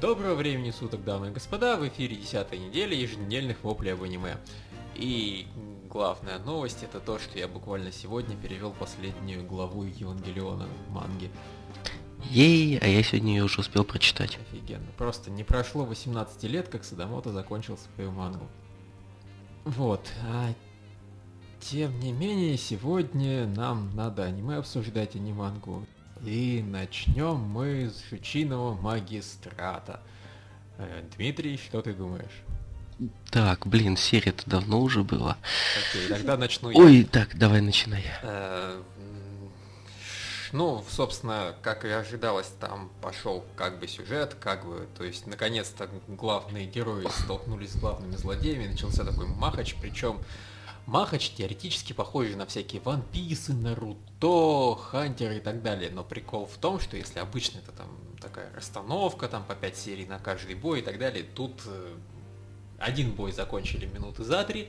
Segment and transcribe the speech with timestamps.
[0.00, 4.38] Доброго времени суток, дамы и господа, в эфире 10 недели еженедельных воплей об аниме.
[4.94, 5.46] И
[5.90, 11.30] главная новость это то, что я буквально сегодня перевел последнюю главу Евангелиона манги.
[12.30, 14.38] Ей, а я сегодня ее уже успел прочитать.
[14.50, 14.86] Офигенно.
[14.96, 18.48] Просто не прошло 18 лет, как Садамото закончил свою мангу.
[19.66, 20.10] Вот.
[20.24, 20.54] А
[21.60, 25.84] тем не менее, сегодня нам надо аниме обсуждать, а не мангу.
[26.24, 30.00] И начнем мы с Жучиного магистрата.
[30.76, 32.42] Э, Дмитрий, что ты думаешь?
[33.30, 35.38] Так, блин, серия-то давно уже была.
[35.90, 36.78] Окей, тогда начну я.
[36.78, 38.04] Ой, так, давай начинай.
[38.22, 38.82] Э,
[40.52, 45.88] Ну, собственно, как и ожидалось, там пошел как бы сюжет, как бы, то есть, наконец-то
[46.08, 50.18] главные герои столкнулись с главными злодеями, начался такой махач, причем
[50.90, 56.58] махач теоретически похожий на всякие Ван Писы, Наруто, Хантеры и так далее, но прикол в
[56.58, 57.88] том, что если обычно это там
[58.20, 61.94] такая расстановка, там по 5 серий на каждый бой и так далее, тут э,
[62.78, 64.68] один бой закончили минуты за три,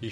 [0.00, 0.10] и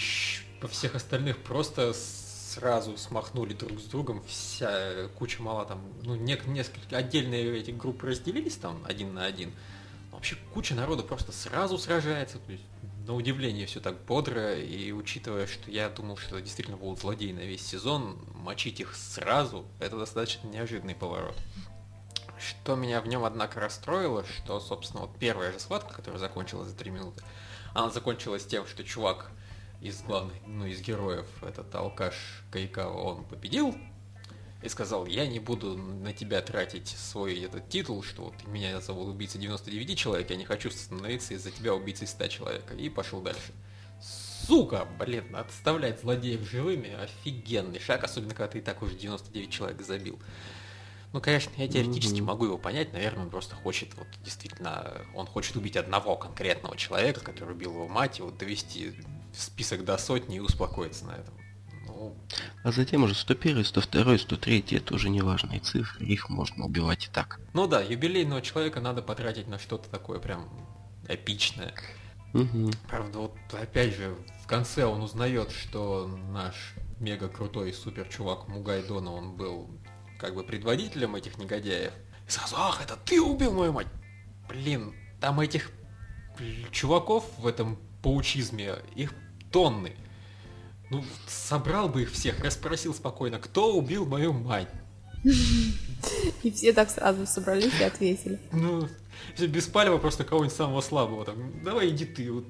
[0.61, 6.49] по всех остальных просто сразу смахнули друг с другом, вся куча мала там, ну, нек-
[6.49, 9.53] несколько отдельные эти группы разделились там один на один.
[10.11, 12.65] Но вообще куча народу просто сразу сражается, то есть
[13.11, 17.33] на удивление все так бодро, и учитывая, что я думал, что это действительно будут злодеи
[17.33, 21.37] на весь сезон, мочить их сразу, это достаточно неожиданный поворот.
[22.39, 26.77] Что меня в нем, однако, расстроило, что, собственно, вот первая же схватка, которая закончилась за
[26.77, 27.21] три минуты,
[27.75, 29.33] она закончилась тем, что чувак
[29.81, 32.15] из главных, ну, из героев, этот алкаш
[32.53, 33.77] Кайкава, он победил
[34.63, 39.09] и сказал, я не буду на тебя тратить свой этот титул, что вот меня зовут
[39.09, 43.53] убийца 99 человек, я не хочу становиться из-за тебя убийцей 100 человек, и пошел дальше.
[44.47, 49.83] Сука, блин, отставлять злодеев живыми, офигенный шаг, особенно когда ты и так уже 99 человек
[49.83, 50.19] забил.
[51.13, 52.27] Ну, конечно, я теоретически Мгм.
[52.27, 57.21] могу его понять, наверное, он просто хочет, вот, действительно, он хочет убить одного конкретного человека,
[57.21, 58.95] который убил его мать, и вот довести
[59.33, 61.35] список до сотни и успокоиться на этом.
[62.63, 67.09] А затем уже 101, 102, 103, это уже не важные цифры, их можно убивать и
[67.11, 67.41] так.
[67.53, 70.49] ну да, юбилейного человека надо потратить на что-то такое прям
[71.09, 71.75] эпичное.
[72.35, 72.71] Угу.
[72.89, 79.13] Правда, вот опять же, в конце он узнает, что наш мега крутой супер чувак Мугайдона,
[79.13, 79.69] он был
[80.19, 81.93] как бы предводителем этих негодяев.
[82.27, 83.89] И сразу, ах, это ты убил мою мать!
[84.49, 85.71] Блин, там этих
[86.71, 89.13] чуваков в этом паучизме, их
[89.51, 89.97] тонны.
[90.91, 94.69] Ну, собрал бы их всех, расспросил спокойно, кто убил мою мать?
[96.43, 98.41] И все так сразу собрались и ответили.
[98.53, 98.89] Ну,
[99.39, 101.63] без палева просто кого-нибудь самого слабого там.
[101.63, 102.45] Давай иди ты, вот,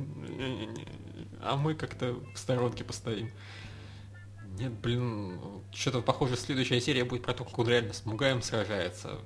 [1.43, 3.31] а мы как-то в сторонке постоим.
[4.59, 5.41] Нет, блин,
[5.73, 9.19] что-то похоже, следующая серия будет про то, как он реально с Мугаем сражается.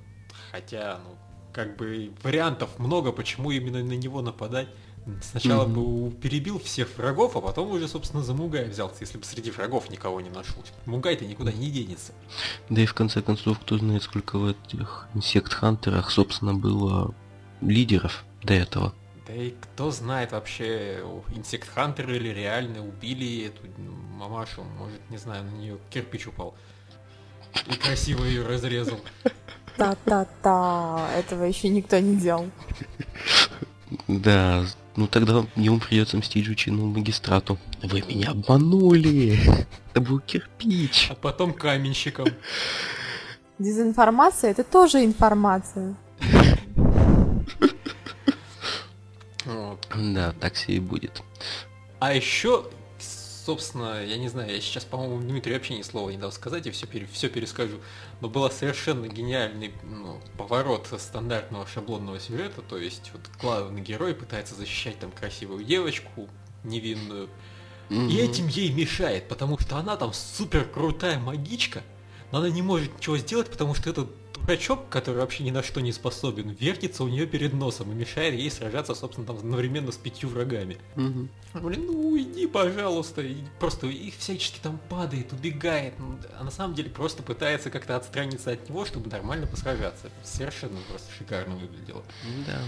[0.51, 1.17] Хотя, ну,
[1.53, 4.69] как бы вариантов много, почему именно на него нападать.
[5.23, 6.09] Сначала Мгм.
[6.09, 9.91] бы перебил всех врагов, а потом уже, собственно, за Мугая взялся, если бы среди врагов
[9.91, 10.73] никого не нашлось.
[10.87, 12.13] Мугай-то никуда не денется.
[12.71, 17.15] Да и в конце концов, кто знает, сколько в этих инсект-хантерах, собственно, было
[17.61, 18.95] лидеров до этого.
[19.27, 21.03] Да и кто знает вообще,
[21.35, 23.63] инсект Хантер или реально убили эту
[24.19, 26.55] мамашу, может, не знаю, на нее кирпич упал.
[27.67, 29.01] И красиво ее разрезал.
[29.77, 32.51] Та-та-та, этого еще никто не делал.
[34.09, 34.65] Да,
[34.97, 37.59] ну тогда ему придется мстить жучиному магистрату.
[37.83, 39.39] Вы меня обманули!
[39.91, 41.09] Это был кирпич.
[41.11, 42.27] А потом каменщиком.
[43.59, 45.97] Дезинформация это тоже информация.
[49.95, 51.23] Да, так все и будет.
[52.01, 52.67] А еще,
[53.45, 56.71] собственно, я не знаю, я сейчас, по-моему, Дмитрию вообще ни слова не дал сказать, и
[56.71, 57.79] все, все перескажу.
[58.21, 64.55] Но был совершенно гениальный ну, поворот стандартного шаблонного сюжета, то есть вот главный герой пытается
[64.55, 66.29] защищать там красивую девочку
[66.63, 67.29] невинную,
[67.91, 68.09] И Мгм.
[68.09, 71.83] этим ей мешает, потому что она там супер крутая магичка,
[72.33, 74.11] но она не может ничего сделать, потому что этот
[74.47, 78.35] дурачок, который вообще ни на что не способен, вертится у нее перед носом и мешает
[78.35, 80.79] ей сражаться, собственно, там одновременно с пятью врагами.
[80.97, 81.29] Мгм.
[81.55, 83.23] Блин, ну уйди, пожалуйста.
[83.23, 85.95] И просто их всячески там падает, убегает.
[85.99, 90.11] Ну, А на самом деле просто пытается как-то отстраниться от него, чтобы нормально посражаться.
[90.23, 92.03] Совершенно просто шикарно выглядело.
[92.47, 92.61] Да.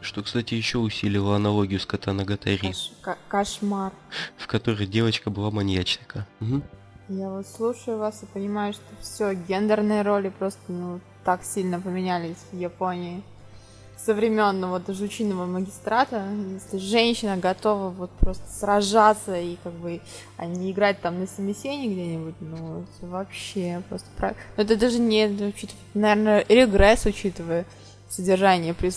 [0.00, 3.92] Что, кстати, еще усилило аналогию с Катана Гатари, Кош- ко- кошмар.
[4.36, 6.26] в которой девочка была маньячника.
[6.40, 6.62] Мгм.
[7.08, 12.38] Я вот слушаю вас и понимаю, что все, гендерные роли просто ну, так сильно поменялись
[12.50, 13.22] в Японии.
[13.98, 20.00] Со времен ну, вот жучиного магистрата, если женщина готова вот просто сражаться и как бы,
[20.36, 24.34] а не играть там на семисене где-нибудь, ну это вообще просто про...
[24.56, 27.66] ну, Это даже не, учитывая, наверное, регресс учитывая.
[28.08, 28.90] содержание при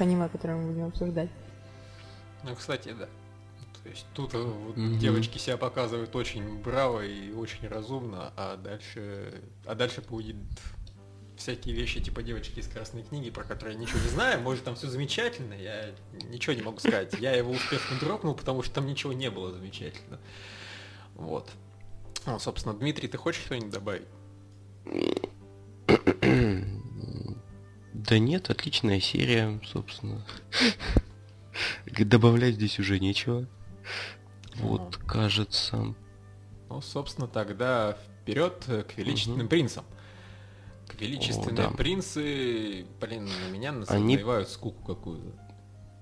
[0.00, 1.30] аниме, которые мы будем обсуждать.
[2.44, 3.06] Ну, кстати, да.
[3.90, 4.98] То есть тут э, вот mm-hmm.
[4.98, 10.36] девочки себя показывают очень браво и очень разумно, а дальше, а дальше будет
[11.36, 14.42] всякие вещи типа девочки из красной книги, про которые я ничего не знаю.
[14.42, 15.92] Может, там все замечательно, я
[16.28, 17.14] ничего не могу сказать.
[17.18, 20.20] Я его успешно дропнул, потому что там ничего не было замечательно.
[21.16, 21.50] Вот.
[22.26, 24.06] Ну, собственно, Дмитрий, ты хочешь что-нибудь добавить?
[27.92, 30.24] Да нет, отличная серия, собственно.
[31.86, 33.48] Добавлять здесь уже нечего.
[34.56, 35.94] Вот, кажется.
[36.68, 39.84] Ну, собственно, тогда вперед к величественным принцам.
[40.98, 41.76] Величественные О, да.
[41.76, 44.16] принцы, блин, на меня Они...
[44.16, 45.32] навевают скуку какую-то.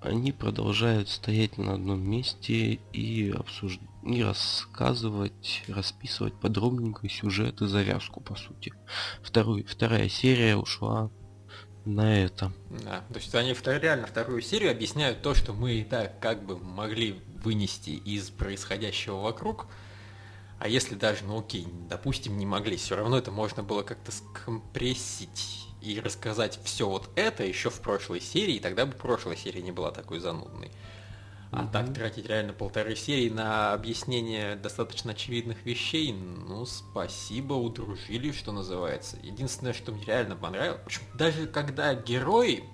[0.00, 8.20] Они продолжают стоять на одном месте и обсуждать, и рассказывать, расписывать подробненько сюжет и завязку,
[8.20, 8.72] по сути.
[9.22, 11.10] Вторую, вторая серия ушла
[11.84, 12.52] на это.
[12.84, 16.44] Да, то есть они втор, реально вторую серию объясняют то, что мы и так как
[16.44, 19.66] бы могли вынести из происходящего вокруг,
[20.58, 25.68] а если даже, ну окей, допустим, не могли, все равно это можно было как-то скомпрессить
[25.80, 29.70] и рассказать все вот это еще в прошлой серии, и тогда бы прошлая серия не
[29.70, 30.72] была такой занудной.
[31.50, 31.72] А mm-hmm.
[31.72, 39.16] так тратить реально полторы серии на объяснение достаточно очевидных вещей, ну, спасибо, удружили, что называется.
[39.22, 40.82] Единственное, что мне реально понравилось,
[41.14, 42.64] даже когда герои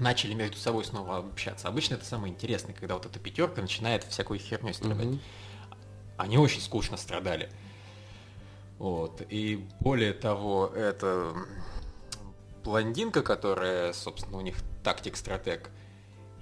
[0.00, 4.38] начали между собой снова общаться, обычно это самое интересное, когда вот эта пятерка начинает всякую
[4.38, 5.06] херню страдать.
[5.06, 5.20] Mm-hmm
[6.16, 7.50] они очень скучно страдали.
[8.78, 9.22] Вот.
[9.28, 11.34] И более того, это
[12.62, 15.70] блондинка, которая, собственно, у них тактик-стратег,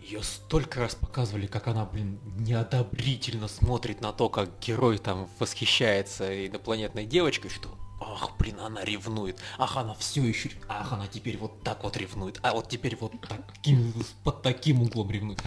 [0.00, 6.46] ее столько раз показывали, как она, блин, неодобрительно смотрит на то, как герой там восхищается
[6.46, 7.68] инопланетной девочкой, что
[8.12, 9.38] Ах, блин, она ревнует.
[9.58, 10.50] Ах, она все еще...
[10.68, 12.38] Ах, она теперь вот так вот ревнует.
[12.42, 13.94] А вот теперь вот таким,
[14.24, 15.42] под таким углом ревнует.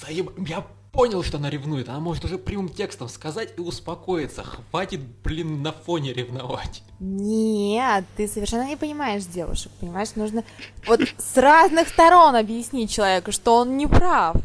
[0.00, 0.30] Заеб...
[0.48, 1.88] Я понял, что она ревнует.
[1.88, 4.44] Она может уже прямым текстом сказать и успокоиться.
[4.44, 6.82] Хватит, блин, на фоне ревновать.
[7.00, 9.72] Нет, ты совершенно не понимаешь девушек.
[9.80, 10.44] Понимаешь, нужно
[10.86, 14.36] вот с разных сторон объяснить человеку, что он не прав.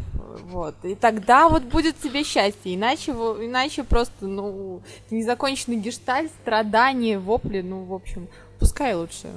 [0.49, 0.75] Вот.
[0.83, 2.73] И тогда вот будет тебе счастье.
[2.73, 4.81] Иначе, иначе просто, ну,
[5.11, 8.27] незаконченный гештальт, страдания, вопли, ну, в общем,
[8.59, 9.29] пускай лучше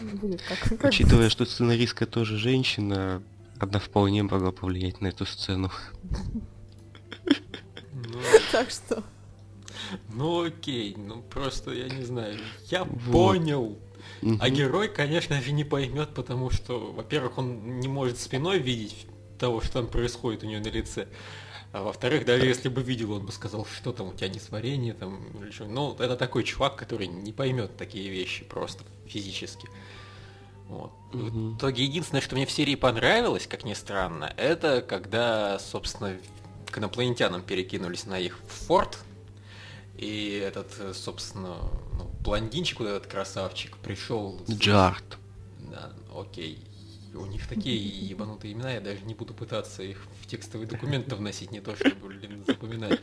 [0.00, 3.22] будет как, как Учитывая, что сценаристка тоже женщина,
[3.58, 5.70] она вполне могла повлиять на эту сцену.
[7.24, 8.20] Ну,
[8.52, 9.02] так что...
[10.12, 12.38] Ну окей, ну просто я не знаю.
[12.66, 13.76] Я понял.
[14.38, 19.06] А герой, конечно же, не поймет, потому что, во-первых, он не может спиной видеть
[19.40, 21.08] того, что там происходит у нее на лице.
[21.72, 25.20] А во-вторых, даже если бы видел, он бы сказал, что там у тебя несварение, там,
[25.40, 25.66] или что.
[25.66, 29.68] Ну, это такой чувак, который не поймет такие вещи просто физически.
[30.68, 30.92] Вот.
[31.12, 31.20] Угу.
[31.20, 36.16] В итоге единственное, что мне в серии понравилось, как ни странно, это когда, собственно,
[36.70, 38.98] к инопланетянам перекинулись на их форт,
[39.96, 41.56] и этот, собственно,
[41.92, 44.40] ну, блондинчик, вот этот красавчик, пришел...
[44.48, 45.18] Джарт.
[45.58, 46.58] Да, окей.
[47.14, 51.50] У них такие ебанутые имена, я даже не буду пытаться их в текстовые документы вносить,
[51.50, 53.00] не то чтобы, блин, запоминать.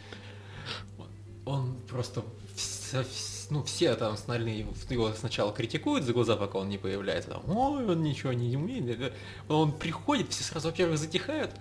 [1.45, 2.23] Он просто
[3.49, 7.41] ну, все там остальные его сначала критикуют за глаза, пока он не появляется.
[7.47, 9.13] Ой, он ничего не умеет.
[9.47, 11.51] Он приходит, все сразу, во-первых, затихают,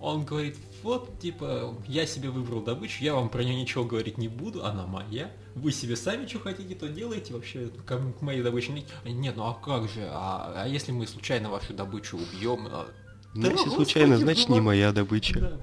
[0.00, 4.28] он говорит, вот, типа, я себе выбрал добычу, я вам про нее ничего говорить не
[4.28, 5.30] буду, она моя.
[5.54, 8.72] Вы себе сами что хотите, то делайте вообще, к, к моей добыче.
[9.04, 12.68] Нет, ну а как же, а, а если мы случайно вашу добычу убьем?
[12.70, 12.86] А,
[13.34, 15.40] ну, если случайно, значит, не моя добыча.
[15.40, 15.60] Да.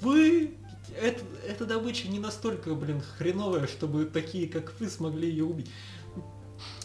[0.00, 0.54] Вы
[1.00, 5.70] это, эта добыча не настолько, блин, хреновая, чтобы такие, как вы, смогли ее убить.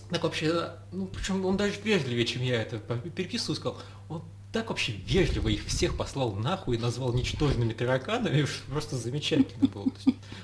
[0.10, 4.91] Так вообще, ну, причем он даже вежливее, чем я это переписываю, сказал, он так вообще
[4.91, 9.88] вежливо их всех послал нахуй и назвал ничтожными тараканами, просто замечательно было.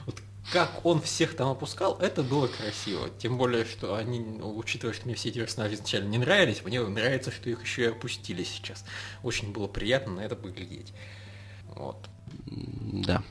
[0.06, 0.22] Вот
[0.52, 3.10] как он всех там опускал, это было красиво.
[3.20, 6.82] Тем более, что они, ну, учитывая, что мне все эти персонажи изначально не нравились, мне
[6.82, 8.86] нравится, что их еще и опустили сейчас.
[9.24, 10.94] Очень было приятно на это поглядеть.
[11.76, 11.98] Вот.
[12.46, 13.24] Да.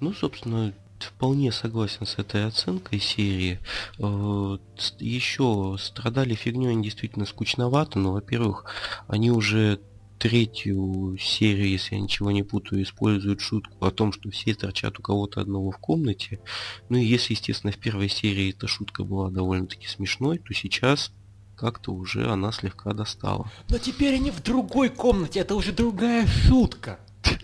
[0.00, 0.74] Ну, собственно,
[1.08, 3.60] вполне согласен с этой оценкой серии.
[3.98, 4.58] Э,
[4.98, 8.66] Еще страдали фигней они действительно скучновато, но, во-первых,
[9.08, 9.80] они уже
[10.18, 15.02] третью серию, если я ничего не путаю, используют шутку о том, что все торчат у
[15.02, 16.40] кого-то одного в комнате.
[16.88, 21.12] Ну и если, естественно, в первой серии эта шутка была довольно-таки смешной, то сейчас
[21.56, 23.50] как-то уже она слегка достала.
[23.68, 26.98] Но теперь они в другой комнате, это уже другая шутка.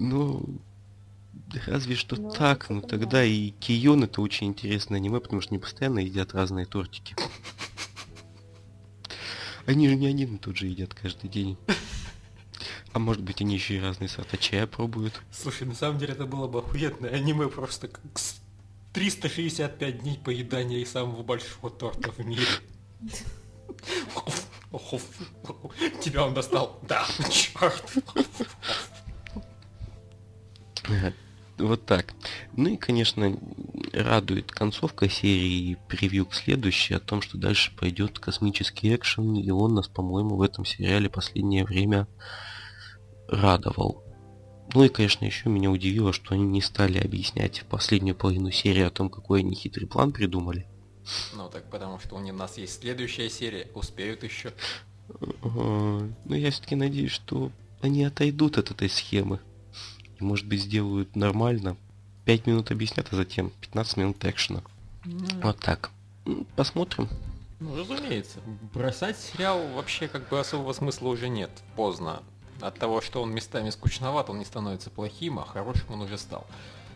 [0.00, 0.60] Ну,
[1.66, 5.58] разве что ну, так, но тогда и Кион это очень интересное аниме, потому что они
[5.58, 7.16] постоянно едят разные тортики.
[9.66, 11.58] Они же не один и тот же едят каждый день.
[12.94, 15.20] А может быть они еще и разные сорта чая пробуют.
[15.30, 18.02] Слушай, на самом деле это было бы охуенное аниме просто как
[18.94, 22.46] 365 дней поедания и самого большого торта в мире.
[26.02, 26.80] Тебя он достал.
[26.88, 27.84] Да, черт.
[31.58, 32.14] Вот так.
[32.56, 33.36] Ну и, конечно,
[33.92, 39.50] радует концовка серии и превью к следующей о том, что дальше пойдет космический экшен, и
[39.50, 42.06] он нас, по-моему, в этом сериале последнее время
[43.26, 44.04] радовал.
[44.74, 48.90] Ну и, конечно, еще меня удивило, что они не стали объяснять последнюю половину серии о
[48.90, 50.66] том, какой они хитрый план придумали.
[51.34, 54.52] Ну так потому что у нас есть следующая серия, успеют еще.
[55.42, 57.50] Но я все-таки надеюсь, что
[57.80, 59.40] они отойдут от этой схемы.
[60.18, 61.76] И, может быть, сделают нормально.
[62.24, 64.62] 5 минут объяснят, а затем 15 минут экшена.
[65.04, 65.42] Mm.
[65.42, 65.90] Вот так.
[66.56, 67.08] Посмотрим.
[67.60, 68.38] Ну, разумеется.
[68.74, 71.50] Бросать сериал вообще как бы особого смысла уже нет.
[71.76, 72.22] Поздно.
[72.60, 76.46] От того, что он местами скучноват, он не становится плохим, а хорошим он уже стал.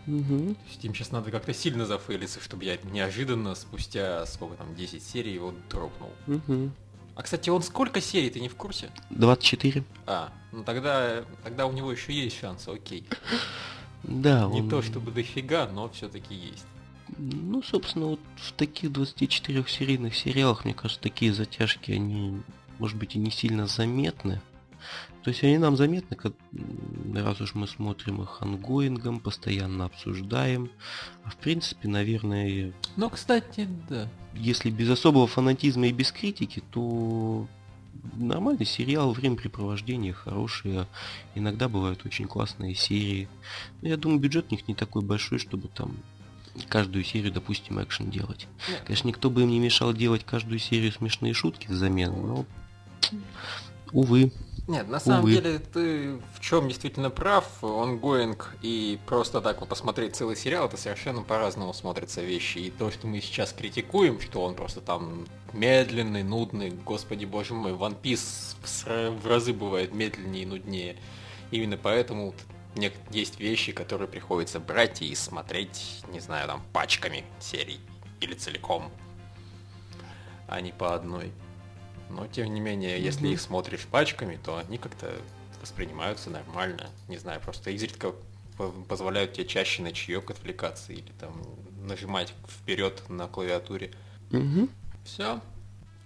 [0.06, 0.54] Угу.
[0.54, 5.02] То есть им сейчас надо как-то сильно зафейлиться, чтобы я неожиданно спустя сколько там 10
[5.02, 6.10] серий его дропнул.
[6.26, 6.70] Угу.
[7.14, 8.90] А кстати, он сколько серий, ты не в курсе?
[9.10, 9.84] 24.
[10.06, 13.06] А, ну тогда, тогда у него еще есть шансы, окей.
[14.02, 14.68] Да, Не он...
[14.68, 16.64] то чтобы дофига, но все-таки есть.
[17.18, 22.40] Ну, собственно, вот в таких 24 серийных сериалах, мне кажется, такие затяжки, они,
[22.78, 24.40] может быть, и не сильно заметны.
[25.22, 26.34] То есть они нам заметны, как,
[27.14, 30.70] раз уж мы смотрим их ongoing ом, постоянно обсуждаем.
[31.24, 32.72] А в принципе, наверное...
[32.96, 34.08] Ну, кстати, да.
[34.34, 37.46] Если без особого фанатизма и без критики, то
[38.14, 40.86] нормальный сериал, времяпрепровождение хорошие,
[41.34, 43.28] иногда бывают очень классные серии.
[43.80, 45.96] Но я думаю, бюджет у них не такой большой, чтобы там
[46.68, 48.46] каждую серию, допустим, экшен делать.
[48.68, 48.82] Нет.
[48.84, 52.46] Конечно, никто бы им не мешал делать каждую серию смешные шутки взамен, но,
[53.92, 54.32] увы.
[54.68, 55.32] Нет, на самом Увы.
[55.32, 60.76] деле ты в чем действительно прав, онгоинг и просто так вот посмотреть целый сериал, это
[60.76, 62.58] совершенно по-разному смотрятся вещи.
[62.58, 67.72] И то, что мы сейчас критикуем, что он просто там медленный, нудный, господи боже мой,
[67.72, 70.96] One Piece в разы бывает медленнее и нуднее.
[71.50, 72.32] Именно поэтому
[73.10, 77.80] есть вещи, которые приходится брать и смотреть, не знаю, там, пачками серий
[78.20, 78.90] или целиком,
[80.46, 81.32] а не по одной.
[82.12, 85.10] Но тем не менее, если их смотришь пачками, то они как-то
[85.60, 86.90] воспринимаются нормально.
[87.08, 88.12] Не знаю, просто изредка
[88.88, 91.42] позволяют тебе чаще на чаек отвлекаться или там
[91.86, 93.92] нажимать вперед на клавиатуре.
[94.30, 94.68] Угу.
[95.04, 95.40] Все?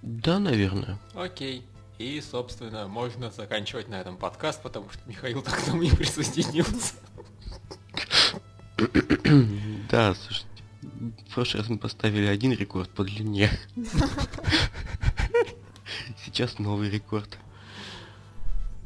[0.03, 0.99] Да, наверное.
[1.15, 1.67] Окей.
[1.99, 6.95] И, собственно, можно заканчивать на этом подкаст, потому что Михаил так к нам не присоединился.
[9.89, 10.47] Да, слушайте,
[10.83, 13.51] в прошлый раз мы поставили один рекорд по длине.
[16.37, 17.39] Сейчас новый рекорд.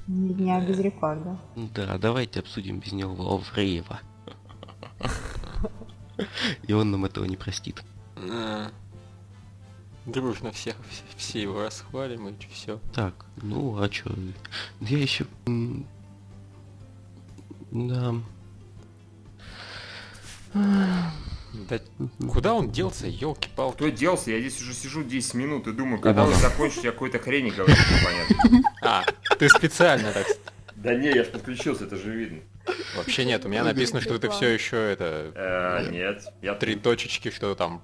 [0.06, 1.36] Дня без рекорда.
[1.56, 3.98] Да, давайте обсудим без него Лавреева.
[6.62, 7.82] И он нам этого не простит.
[10.06, 10.76] Дружно всех,
[11.16, 12.78] все его расхвалим и все.
[12.94, 14.08] Так, ну а чё?
[14.80, 15.26] Я еще...
[17.72, 18.14] Да.
[21.52, 21.80] Да
[22.32, 23.76] куда он делся, елки-палки?
[23.76, 24.30] Кто делся?
[24.30, 27.74] Я здесь уже сижу 10 минут и думаю, когда вы закончите, я какой-то хрени говорю,
[27.74, 28.70] непонятно.
[28.82, 29.04] А,
[29.38, 30.26] ты специально так...
[30.76, 32.40] Да не, я ж подключился, это же видно.
[32.96, 35.32] Вообще нет, у меня написано, что ты все еще это...
[35.34, 36.24] Э, нет.
[36.40, 37.82] Я три точечки, что там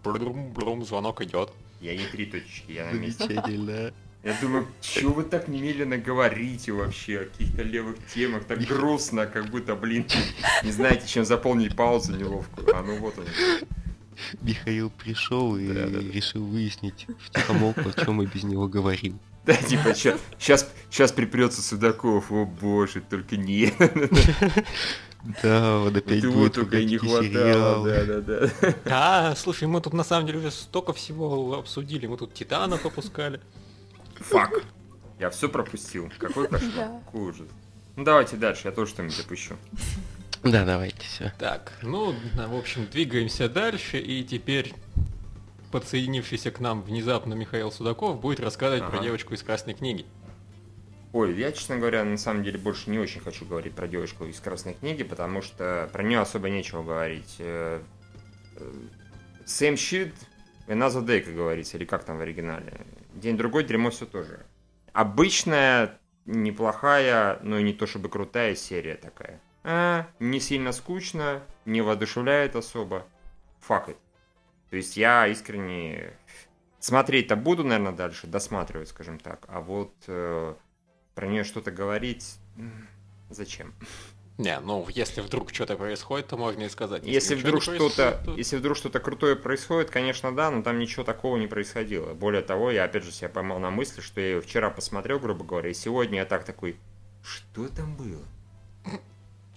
[0.85, 1.51] звонок идет.
[1.81, 3.43] Я не три точечки, я на месте.
[4.26, 9.50] Я думаю, что вы так немедленно говорите вообще о каких-то левых темах, так грустно, как
[9.50, 10.04] будто, блин,
[10.64, 12.76] не знаете, чем заполнить паузу неловкую.
[12.76, 13.25] А ну вот он.
[14.42, 16.00] Михаил пришел и да, да.
[16.00, 19.21] решил выяснить в тихомолку, о чем мы без него говорим.
[19.45, 23.73] Да, типа, сейчас, сейчас припрется Судаков, о боже, только не.
[25.42, 28.75] Да, вот опять будет только не хватало, да, да, да.
[28.87, 33.40] А, слушай, мы тут на самом деле уже столько всего обсудили, мы тут Титанов опускали.
[34.21, 34.63] Фак.
[35.19, 36.11] Я все пропустил.
[36.19, 36.89] Какой кошмар.
[37.05, 37.49] Какой ужас.
[37.97, 39.57] Ну давайте дальше, я тоже что-нибудь допущу.
[40.43, 41.33] Да, давайте, все.
[41.39, 44.75] Так, ну, в общем, двигаемся дальше, и теперь
[45.73, 48.91] подсоединившийся к нам внезапно Михаил Судаков будет рассказывать ага.
[48.93, 50.05] про девочку из Красной книги.
[51.13, 54.39] Ой, я, честно говоря, на самом деле больше не очень хочу говорить про девочку из
[54.39, 57.41] Красной книги, потому что про нее особо нечего говорить.
[59.47, 60.13] Same shit,
[60.69, 62.73] another day, как говорится, или как там в оригинале.
[63.17, 64.45] День-другой дерьмо все тоже.
[64.93, 69.41] Обычная, неплохая, но и не то чтобы крутая серия такая.
[69.65, 73.07] А, не сильно скучно, не воодушевляет особо.
[73.61, 73.97] Факт.
[74.71, 76.13] То есть я искренне
[76.79, 79.45] смотреть-то буду, наверное, дальше, досматривать, скажем так.
[79.49, 80.55] А вот э,
[81.15, 82.37] про нее что-то говорить,
[83.31, 83.75] зачем?
[84.38, 87.05] Не, ну если вдруг что-то происходит, то можно и сказать.
[87.05, 88.35] Если, если вдруг что-то, то...
[88.37, 92.12] если вдруг что-то крутое происходит, конечно, да, но там ничего такого не происходило.
[92.12, 95.45] Более того, я опять же себя поймал на мысли, что я ее вчера посмотрел, грубо
[95.45, 96.76] говоря, и сегодня я так такой,
[97.23, 98.23] что там было?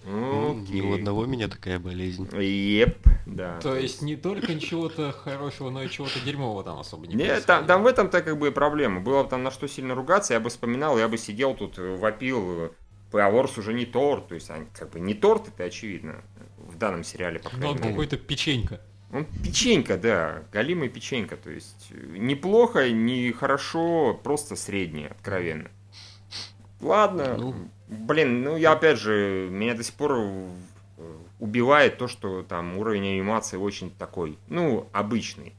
[0.02, 2.26] Ну, ни у одного меня такая болезнь.
[2.40, 2.96] Еп,
[3.26, 3.60] да.
[3.60, 7.66] То есть не только ничего-то хорошего, но и чего-то дерьмового там особо не Нет, там,
[7.66, 9.00] там в этом-то как бы проблема.
[9.00, 12.72] Было бы там на что сильно ругаться, я бы вспоминал, я бы сидел тут, вопил,
[13.10, 16.22] Паворс уже не торт, то есть они как бы не торт, это очевидно,
[16.58, 18.80] в данном сериале, по крайней Но он какой-то печенька.
[19.12, 25.70] Он печенька, да, галимый печенька, то есть неплохо, не хорошо, просто среднее, откровенно.
[26.80, 27.54] Ладно, ну...
[27.88, 30.16] блин, ну я опять же, меня до сих пор
[31.40, 35.54] убивает то, что там уровень анимации очень такой, ну, обычный.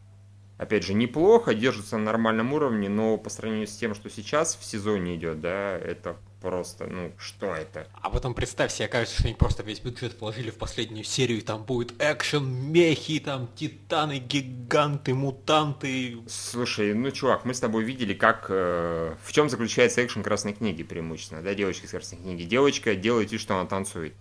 [0.58, 4.64] Опять же, неплохо, держится на нормальном уровне, но по сравнению с тем, что сейчас в
[4.64, 7.88] сезоне идет, да, это просто, ну, что это?
[7.94, 11.42] А потом представь себе, кажется, что они просто весь бюджет положили в последнюю серию, и
[11.42, 16.18] там будет экшен, мехи, там титаны, гиганты, мутанты.
[16.28, 20.84] Слушай, ну, чувак, мы с тобой видели, как, э, в чем заключается экшен Красной книги
[20.84, 22.44] преимущественно, да, девочки из Красной книги.
[22.44, 24.14] Девочка делает вид, что она танцует.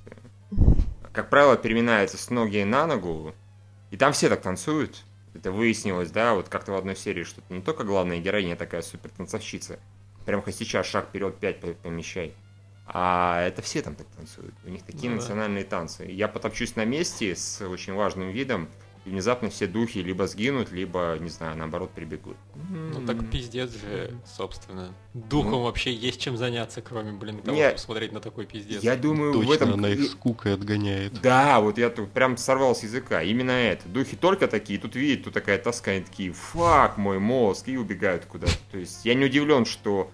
[1.12, 3.35] Как правило, переминается с ноги на ногу,
[3.91, 5.03] и там все так танцуют.
[5.35, 9.11] Это выяснилось, да, вот как-то в одной серии, что не только главная героиня такая супер
[9.11, 9.79] танцовщица,
[10.27, 12.35] Прям хоть сейчас шаг вперед 5 помещай.
[12.93, 14.55] А это все там так танцуют.
[14.65, 15.71] У них такие ну, национальные да.
[15.71, 16.07] танцы.
[16.07, 18.69] Я потопчусь на месте с очень важным видом,
[19.07, 22.37] и внезапно все духи либо сгинут, либо, не знаю, наоборот, прибегут.
[22.68, 24.92] Ну так пиздец же, собственно.
[25.14, 28.83] Духом ну, вообще есть чем заняться, кроме, блин, того, не, чтобы на такой пиздец.
[28.83, 29.73] Я думаю, Точно, в этом...
[29.75, 31.18] она их скукой отгоняет.
[31.23, 33.23] Да, вот я тут прям сорвал с языка.
[33.23, 33.88] Именно это.
[33.88, 38.27] Духи только такие, тут видят, тут такая тоска, они такие, фак, мой мозг, и убегают
[38.27, 38.53] куда-то.
[38.71, 40.11] То есть я не удивлен, что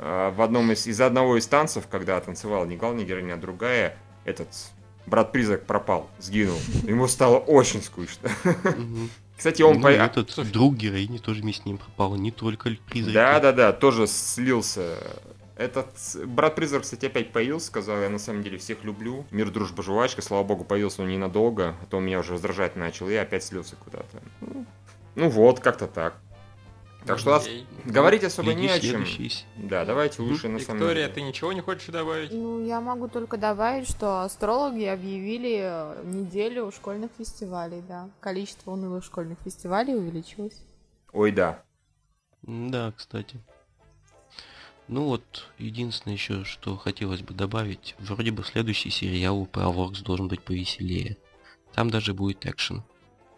[0.00, 4.48] в одном из, из одного из танцев, когда танцевала не главная героиня, а другая, этот
[5.06, 6.58] брат-призрак пропал, сгинул.
[6.84, 8.30] Ему стало очень скучно.
[9.36, 9.76] Кстати, он...
[9.76, 9.88] Ну, по...
[9.88, 13.14] этот друг героини тоже вместе с ним пропал, не только призрак.
[13.14, 14.98] Да-да-да, тоже слился.
[15.56, 15.88] Этот
[16.24, 19.26] брат-призрак, кстати, опять появился, сказал, я на самом деле всех люблю.
[19.30, 23.10] Мир, дружба, жвачка, слава богу, появился он ненадолго, а то он меня уже раздражать начал,
[23.10, 24.22] и опять слился куда-то.
[24.40, 24.64] Ну,
[25.14, 26.16] ну вот, как-то так.
[27.06, 27.48] Так что нас
[27.84, 29.04] говорить особо не о чем.
[29.56, 30.90] Да, давайте лучше на самом деле.
[30.90, 32.30] Виктория, ты ничего не хочешь добавить?
[32.30, 38.10] Ну, я могу только добавить, что астрологи объявили э, неделю школьных фестивалей, да.
[38.20, 40.62] Количество унылых школьных фестивалей увеличилось.
[41.12, 41.62] Ой, да.
[42.42, 43.40] Да, кстати.
[44.88, 50.28] Ну вот, единственное еще, что хотелось бы добавить, вроде бы следующий сериал про Воркс должен
[50.28, 51.16] быть повеселее.
[51.72, 52.82] Там даже будет экшен,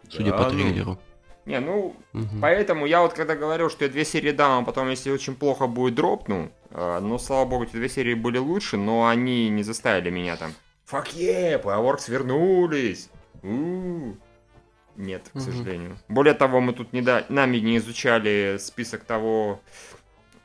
[0.09, 0.49] судя да, по ну.
[0.49, 0.91] трейлеру.
[0.93, 1.12] Ну...
[1.45, 2.27] Не, ну, угу.
[2.41, 5.67] поэтому я вот когда говорил, что я две серии дам, а потом, если очень плохо
[5.67, 6.51] будет, дропну.
[6.69, 10.53] Э, но, слава богу, эти две серии были лучше, но они не заставили меня там
[10.85, 13.09] «Фак е, Powerworks вернулись!»
[13.41, 14.15] У-у-у.
[14.95, 15.43] Нет, к угу.
[15.43, 15.97] сожалению.
[16.07, 17.25] Более того, мы тут не да...
[17.29, 19.59] нами не изучали список того...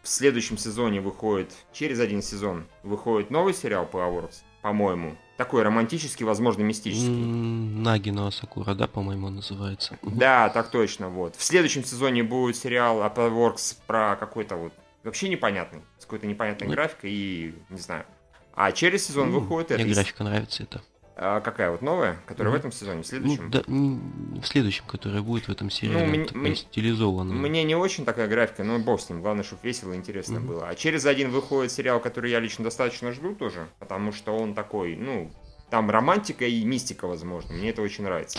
[0.02, 5.16] В следующем сезоне выходит, через один сезон, выходит новый сериал Powerworks, по-моему.
[5.38, 7.09] Такой романтический, возможно, мистический.
[7.09, 9.96] Нагино Асакура, да, по-моему, называется.
[10.03, 11.37] Да, так точно, вот.
[11.37, 14.72] В следующем сезоне будет сериал Apple Works про какой-то вот
[15.05, 18.05] вообще непонятный, с какой-то непонятной графикой и, не знаю.
[18.53, 19.70] А через сезон выходит.
[19.70, 20.83] Мне графика нравится это.
[21.20, 22.57] А какая вот новая, которая mm.
[22.57, 23.44] в этом сезоне, в следующем?
[23.44, 27.35] Ну, да, в следующем, которая будет в этом сериале, ну, мне, мне, стилизованная.
[27.35, 30.46] Мне не очень такая графика, но бог с ним, главное, чтобы весело и интересно mm-hmm.
[30.46, 30.68] было.
[30.68, 34.94] А через один выходит сериал, который я лично достаточно жду тоже, потому что он такой,
[34.94, 35.33] ну,
[35.70, 38.38] там романтика и мистика, возможно, мне это очень нравится.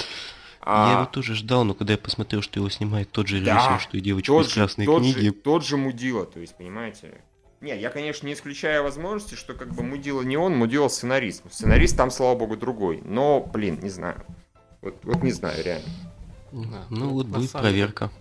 [0.61, 0.91] А...
[0.91, 3.79] Я его тоже ждал, но когда я посмотрел, что его снимает тот же режиссер, да,
[3.79, 5.19] что и девочка из красной тот книги.
[5.27, 7.21] Же, тот же мудила, то есть, понимаете,
[7.61, 11.43] нет, я, конечно, не исключаю возможности, что как бы мудила не он, мудила сценарист.
[11.51, 13.01] Сценарист там, слава богу, другой.
[13.03, 14.23] Но, блин, не знаю.
[14.81, 15.89] Вот, вот не знаю, реально.
[16.51, 18.11] Да, ну вот будет проверка.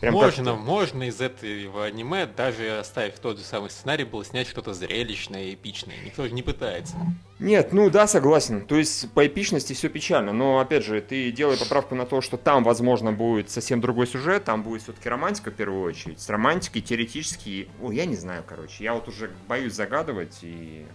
[0.00, 4.72] Прям можно, можно из этого аниме, даже оставив тот же самый сценарий, было снять что-то
[4.72, 5.96] зрелищное, эпичное.
[6.02, 6.96] Никто же не пытается.
[7.38, 8.66] Нет, ну да, согласен.
[8.66, 10.32] То есть по эпичности все печально.
[10.32, 14.44] Но опять же, ты делай поправку на то, что там, возможно, будет совсем другой сюжет,
[14.44, 16.18] там будет все-таки романтика в первую очередь.
[16.18, 17.68] С романтикой теоретически.
[17.82, 18.82] Ой, я не знаю, короче.
[18.82, 20.86] Я вот уже боюсь загадывать, и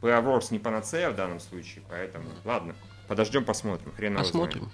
[0.00, 2.74] Power не панацея в данном случае, поэтому ладно.
[3.06, 3.92] Подождем, посмотрим.
[3.92, 4.70] Хрен Посмотрим.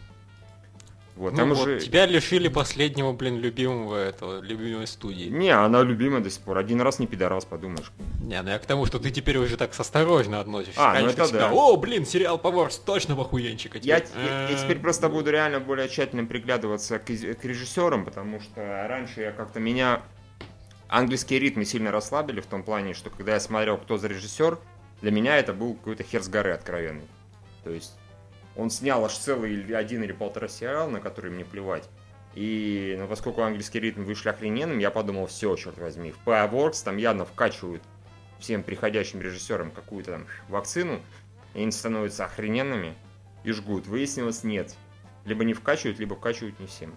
[1.15, 1.81] Вот, ну, там вот уже...
[1.81, 5.29] тебя лишили последнего, блин, любимого этого, любимой студии.
[5.29, 6.57] Не, она любимая до сих пор.
[6.57, 7.93] Один раз не пидорас, подумаешь.
[8.23, 10.81] Не, ну я к тому, что ты теперь уже так осторожно относишься.
[10.81, 11.55] А, Раньше ну это всегда, да.
[11.55, 13.77] О, блин, сериал Поворс точно бахуенчик.
[13.77, 18.41] А я, я, я теперь просто буду реально более тщательно приглядываться к, к режиссерам, потому
[18.41, 20.03] что раньше я как-то меня...
[20.89, 24.59] Английские ритмы сильно расслабили в том плане, что когда я смотрел, кто за режиссер,
[25.03, 27.07] для меня это был какой-то хер с горы откровенный.
[27.65, 27.93] То есть
[28.57, 31.89] он снял аж целый один или полтора сериал, на который мне плевать.
[32.35, 36.97] И ну, поскольку английский ритм вышли охрененным, я подумал, все, черт возьми, в Fireworks там
[36.97, 37.83] явно вкачивают
[38.39, 41.01] всем приходящим режиссерам какую-то там вакцину,
[41.55, 42.95] и они становятся охрененными
[43.45, 43.87] и жгут.
[43.87, 44.75] Выяснилось, нет.
[45.25, 46.95] Либо не вкачивают, либо вкачивают не всем.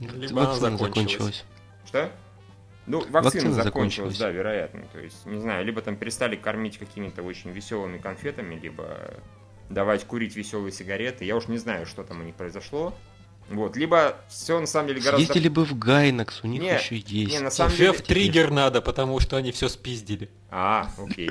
[0.00, 0.88] Либо она закончилась.
[0.88, 1.44] закончилась.
[1.86, 2.12] Что?
[2.86, 4.82] Ну, вакцина, вакцина закончилась, закончилась, да, вероятно.
[4.92, 9.20] То есть, не знаю, либо там перестали кормить какими-то очень веселыми конфетами, либо
[9.68, 11.24] давать курить веселые сигареты.
[11.24, 12.94] Я уж не знаю, что там у них произошло.
[13.50, 15.20] Вот, либо все на самом деле гораздо...
[15.20, 17.32] Ездили бы в Гайнакс, у них не, еще есть.
[17.32, 17.92] Не, на самом деле...
[17.92, 20.28] в триггер надо, потому что они все спиздили.
[20.50, 21.30] А, окей.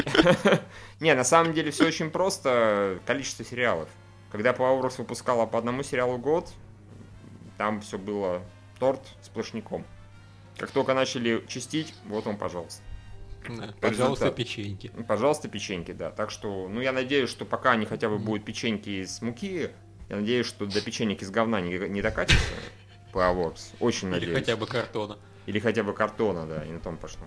[0.99, 2.99] Не, на самом деле все очень просто.
[3.05, 3.87] Количество сериалов.
[4.31, 6.51] Когда Powerhouse выпускала по одному сериалу в год,
[7.57, 8.41] там все было
[8.79, 9.85] торт сплошняком.
[10.57, 12.81] Как только начали чистить, вот он, пожалуйста.
[13.49, 14.91] Да, пожалуйста, печеньки.
[15.07, 16.11] Пожалуйста, печеньки, да.
[16.11, 19.69] Так что, ну, я надеюсь, что пока они хотя бы будут печеньки из муки,
[20.09, 22.39] я надеюсь, что до печенек из говна не, не докатится
[23.13, 23.75] Powerworks.
[23.79, 24.31] Очень надеюсь.
[24.31, 25.17] Или хотя бы картона.
[25.45, 27.25] Или хотя бы картона, да, и на том пошло.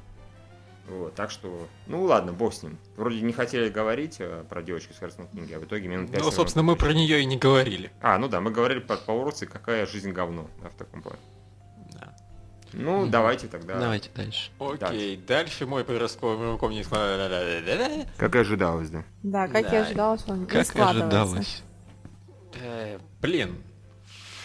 [0.88, 2.78] Вот, так что, ну ладно, бог с ним.
[2.96, 6.20] Вроде не хотели говорить э, про девочку с красной книги, а в итоге минут 5
[6.20, 7.92] Ну, собственно, мы про нее и не говорили.
[8.00, 11.20] А, ну да, мы говорили про Powerworks и какая жизнь говно, да, в таком плане.
[12.72, 13.78] Ну, mm давайте тогда.
[13.78, 14.50] Давайте дальше.
[14.58, 15.26] Окей, okay.
[15.26, 16.88] дальше мой подростковый рукомник.
[16.88, 19.04] Как и ожидалось, да?
[19.22, 19.76] Да, как да.
[19.76, 21.62] и ожидалось, он Как и ожидалось.
[22.54, 23.56] Э, блин.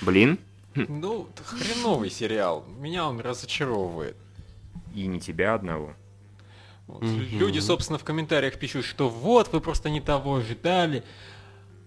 [0.02, 0.40] Блин?
[0.76, 2.66] Ну, хреновый сериал.
[2.80, 4.18] Меня он разочаровывает.
[4.94, 5.94] И не тебя одного.
[6.88, 7.04] Вот.
[7.04, 7.38] Mm-hmm.
[7.38, 11.04] Люди, собственно, в комментариях пишут, что вот, вы просто не того ожидали.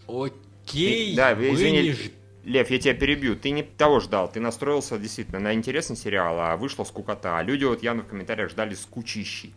[0.06, 2.17] Окей, да, вы извини, не ждали
[2.48, 3.36] Лев, я тебя перебью.
[3.36, 4.32] Ты не того ждал.
[4.32, 7.38] Ты настроился действительно на интересный сериал, а вышла скукота.
[7.38, 9.52] А люди вот явно в комментариях ждали скучищи.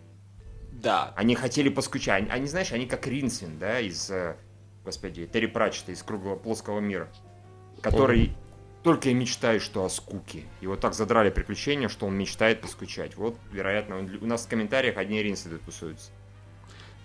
[0.73, 1.13] Да.
[1.15, 2.29] Они хотели поскучать.
[2.29, 4.35] Они, знаешь, они как Ринсвин, да, из, э,
[4.83, 7.07] господи, Терри Пратчета из круглого плоского мира.
[7.81, 8.83] Который О.
[8.83, 10.43] только и мечтает, что о скуке.
[10.59, 13.15] И вот так задрали приключения, что он мечтает поскучать.
[13.15, 16.11] Вот, вероятно, он, у нас в комментариях одни Ринсвины тусуются.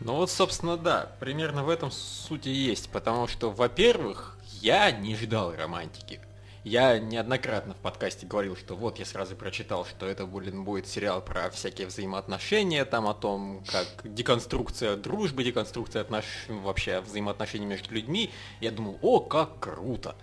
[0.00, 5.54] Ну вот, собственно, да, примерно в этом сути есть, потому что, во-первых, я не ждал
[5.54, 6.20] романтики.
[6.64, 11.22] Я неоднократно в подкасте говорил, что вот я сразу прочитал, что это, блин, будет сериал
[11.22, 16.24] про всякие взаимоотношения, там о том, как деконструкция дружбы, деконструкция отнош...
[16.48, 18.32] вообще взаимоотношений между людьми.
[18.60, 20.16] Я думал, о, как круто.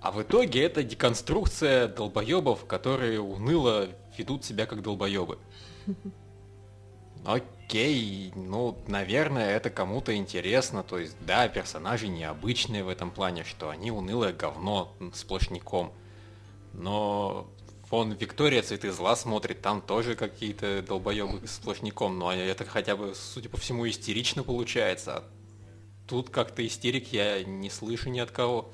[0.00, 5.38] А в итоге это деконструкция долбоебов, которые уныло ведут себя как долбоебы.
[7.28, 10.82] Окей, ну, наверное, это кому-то интересно.
[10.82, 15.92] То есть, да, персонажи необычные в этом плане, что они унылое говно сплошняком.
[16.72, 17.46] Но
[17.88, 23.48] фон Виктория Цветы зла смотрит, там тоже какие-то долбоебы сплошняком, но это хотя бы, судя
[23.48, 25.18] по всему, истерично получается.
[25.18, 25.24] А
[26.06, 28.70] тут как-то истерик я не слышу ни от кого.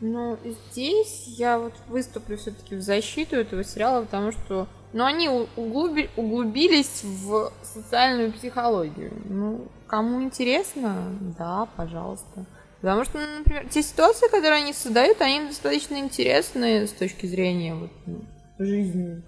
[0.00, 6.08] Ну, здесь я вот выступлю все-таки в защиту этого сериала, потому что но они углуби,
[6.16, 9.12] углубились в социальную психологию.
[9.24, 12.46] Ну, кому интересно, да, пожалуйста.
[12.80, 17.74] Потому что, ну, например, те ситуации, которые они создают, они достаточно интересные с точки зрения
[17.74, 18.20] вот, ну,
[18.60, 19.20] жизни.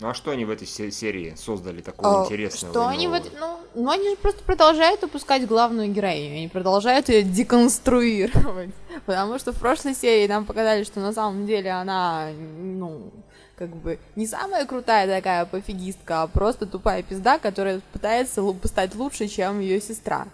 [0.00, 2.72] Ну а что они в этой серии создали такого а, интересного?
[2.72, 7.22] Что они в ну, ну они же просто продолжают выпускать главную героиню, они продолжают ее
[7.22, 8.70] деконструировать.
[9.06, 13.12] Потому что в прошлой серии нам показали, что на самом деле она, ну,
[13.56, 19.28] как бы не самая крутая такая пофигистка, а просто тупая пизда, которая пытается стать лучше,
[19.28, 20.26] чем ее сестра.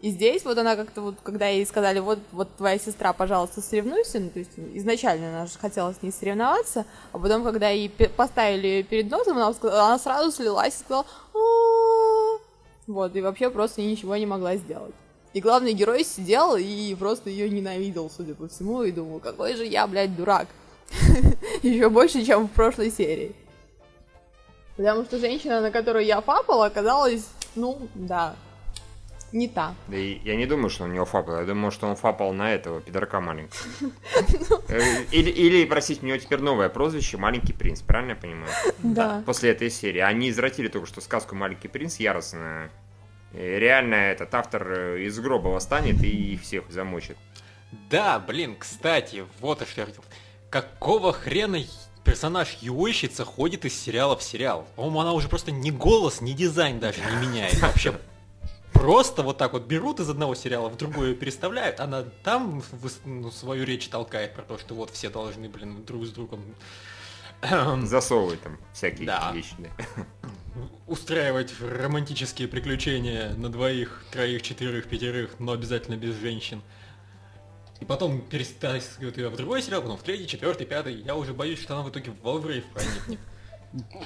[0.00, 4.20] И здесь вот она как-то вот, когда ей сказали, вот, вот твоя сестра, пожалуйста, соревнуйся,
[4.20, 8.82] ну, то есть изначально она же хотела с ней соревноваться, а потом, когда ей поставили
[8.82, 11.04] перед носом, она, она сразу слилась и сказала,
[12.86, 14.94] вот, и вообще просто ничего не могла сделать.
[15.34, 19.64] И главный герой сидел и просто ее ненавидел, судя по всему, и думал, какой же
[19.64, 20.46] я, блядь, дурак.
[21.62, 23.34] Еще больше, чем в прошлой серии.
[24.76, 28.36] Потому что женщина, на которую я фапала, оказалась, ну, да,
[29.32, 29.74] не та.
[29.88, 31.40] Да и я не думаю, что он него фапал.
[31.40, 33.60] Я думаю, что он фапал на этого пидорка маленького.
[34.68, 34.80] Э,
[35.12, 38.52] или, или, простите, у него теперь новое прозвище «Маленький принц», правильно я понимаю?
[38.82, 39.22] Да.
[39.24, 40.00] После этой серии.
[40.00, 42.70] Они извратили только что сказку «Маленький принц» яростно.
[43.32, 47.16] Реально этот автор э, из гроба восстанет и всех замочит.
[47.90, 50.02] Да, блин, кстати, вот что я хотел
[50.50, 51.62] какого хрена
[52.04, 54.66] персонаж Юойщица ходит из сериала в сериал?
[54.76, 57.60] По-моему, она уже просто ни голос, ни дизайн даже не меняет.
[57.60, 57.98] Вообще
[58.72, 62.62] просто вот так вот берут из одного сериала в другое переставляют, она там
[63.04, 66.42] ну, свою речь толкает про то, что вот все должны, блин, друг с другом
[67.84, 69.32] Засовывать там всякие да.
[69.32, 69.54] вещи.
[69.58, 70.04] Да.
[70.86, 76.62] Устраивать романтические приключения на двоих, троих, четверых, пятерых, но обязательно без женщин.
[77.80, 80.94] И потом перестаскивают ее в другой сериал, потом в третий, четвертый, пятый.
[80.94, 83.20] Я уже боюсь, что она в итоге в Волврейв проникнет.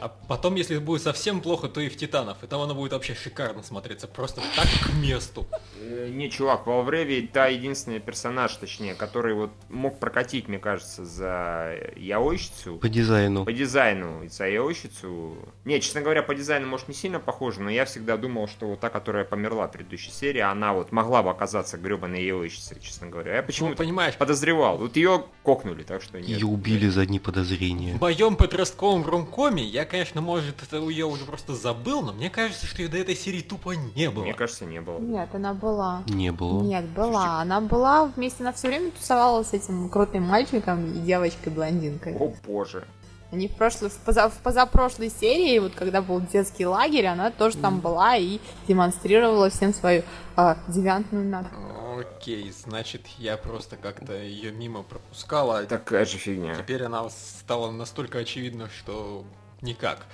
[0.01, 2.42] А потом, если будет совсем плохо, то и в Титанов.
[2.42, 4.09] И там оно будет вообще шикарно смотреться.
[4.09, 5.46] Просто так к месту.
[5.81, 11.05] Э, не, чувак, во Вреве та единственный персонаж, точнее, который вот мог прокатить, мне кажется,
[11.05, 12.77] за Яойщицу.
[12.77, 13.44] По дизайну.
[13.44, 14.25] По дизайну.
[14.25, 15.37] И за Яойщицу.
[15.64, 18.81] Не, честно говоря, по дизайну, может, не сильно похоже, но я всегда думал, что вот
[18.81, 23.37] та, которая померла в предыдущей серии, она вот могла бы оказаться гребаной Яойщицей, честно говоря.
[23.37, 24.16] Я почему-то ну, понимаешь.
[24.16, 24.79] подозревал.
[24.79, 26.29] Вот ее кокнули, так что нет.
[26.29, 27.94] Ее убили за одни подозрения.
[27.94, 32.30] В моем подростковом ромкоме Коми, я, конечно, может, это ее уже просто забыл, но мне
[32.30, 34.22] кажется, что ее до этой серии тупо не было.
[34.22, 34.98] Мне кажется, не было.
[34.98, 36.02] Нет, она была.
[36.06, 36.62] Не было.
[36.62, 37.10] Нет, была.
[37.10, 37.42] Слушайте...
[37.42, 42.16] Она была вместе, она все время тусовала с этим крутым мальчиком и девочкой-блондинкой.
[42.16, 42.86] О боже.
[43.30, 47.58] Они в прошлой, в, поза, в позапрошлой серии, вот когда был детский лагерь, она тоже
[47.58, 50.02] там была и демонстрировала всем свою
[50.38, 52.00] э, девиантную натуру.
[52.00, 55.62] Окей, значит, я просто как-то ее мимо пропускала.
[55.64, 56.54] Такая же фигня.
[56.54, 59.24] Теперь она стала настолько очевидна, что
[59.62, 60.07] никак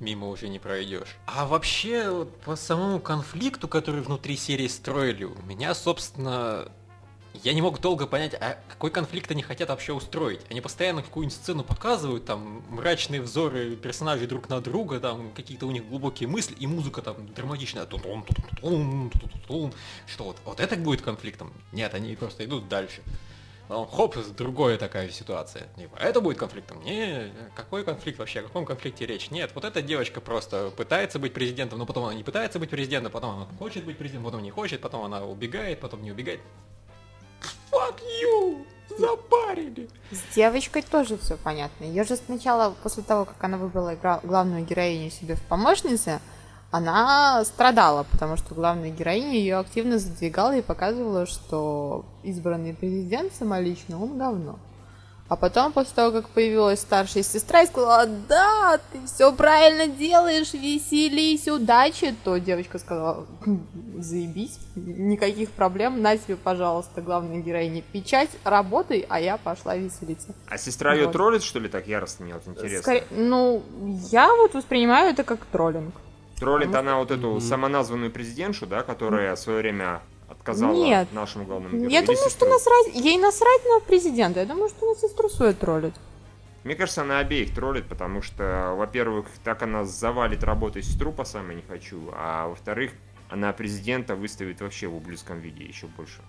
[0.00, 1.16] мимо уже не пройдешь.
[1.26, 6.70] А вообще, вот, по самому конфликту, который внутри серии строили, у меня, собственно,
[7.42, 10.40] я не мог долго понять, а какой конфликт они хотят вообще устроить.
[10.50, 15.70] Они постоянно какую-нибудь сцену показывают, там мрачные взоры персонажей друг на друга, там какие-то у
[15.70, 17.86] них глубокие мысли, и музыка там драматичная.
[17.86, 18.00] Что
[18.60, 21.52] вот, вот это будет конфликтом?
[21.72, 23.02] Нет, они просто идут дальше.
[23.68, 25.66] Потом, хоп, другая такая ситуация.
[25.76, 26.82] Типа, это будет конфликтом?
[26.84, 28.40] Не, какой конфликт вообще?
[28.40, 29.30] О каком конфликте речь?
[29.30, 33.10] Нет, вот эта девочка просто пытается быть президентом, но потом она не пытается быть президентом,
[33.10, 36.40] потом она хочет быть президентом, потом не хочет, потом она убегает, потом не убегает.
[37.72, 38.64] Fuck you!
[38.98, 39.90] Запарили!
[40.12, 41.84] С девочкой тоже все понятно.
[41.84, 46.20] Ее же сначала, после того, как она выбрала главную героиню себе в помощнице,
[46.70, 54.02] она страдала, потому что главная героиня ее активно задвигала и показывала, что избранный президент самолично,
[54.02, 54.58] он говно.
[55.28, 60.54] А потом, после того, как появилась старшая сестра и сказала, да, ты все правильно делаешь,
[60.54, 63.66] веселись, удачи, то девочка сказала, «Хм,
[63.98, 70.32] заебись, никаких проблем, на тебе, пожалуйста, главная героиня, печать, работай, а я пошла веселиться.
[70.48, 70.98] А сестра вот.
[70.98, 72.82] ее троллит, что ли, так яростно, мне вот интересно?
[72.82, 73.64] Скорее, ну,
[74.12, 75.94] я вот воспринимаю это как троллинг.
[76.38, 81.12] Троллит она вот эту самоназванную президентшу, да, которая в свое время отказала Нет.
[81.12, 81.90] нашему главному герою.
[81.90, 84.40] Я думаю, что насрать, ей насрать на президента.
[84.40, 85.94] Я думаю, что она сестру свою троллит.
[86.64, 91.54] Мне кажется, она обеих троллит, потому что, во-первых, так она завалит работой сестру по самой
[91.54, 92.90] не хочу, а во-вторых,
[93.28, 96.20] она президента выставит вообще в ублюдском виде еще больше.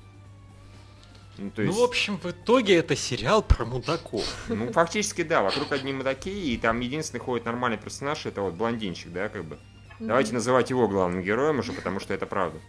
[1.40, 1.76] Ну, то есть...
[1.76, 4.24] ну, в общем, в итоге это сериал про мудаков.
[4.48, 9.12] Ну, фактически, да, вокруг одни мудаки, и там единственный ходит нормальный персонаж, это вот блондинчик,
[9.12, 9.58] да, как бы.
[10.00, 12.60] Давайте называть его главным героем уже, потому что это правда.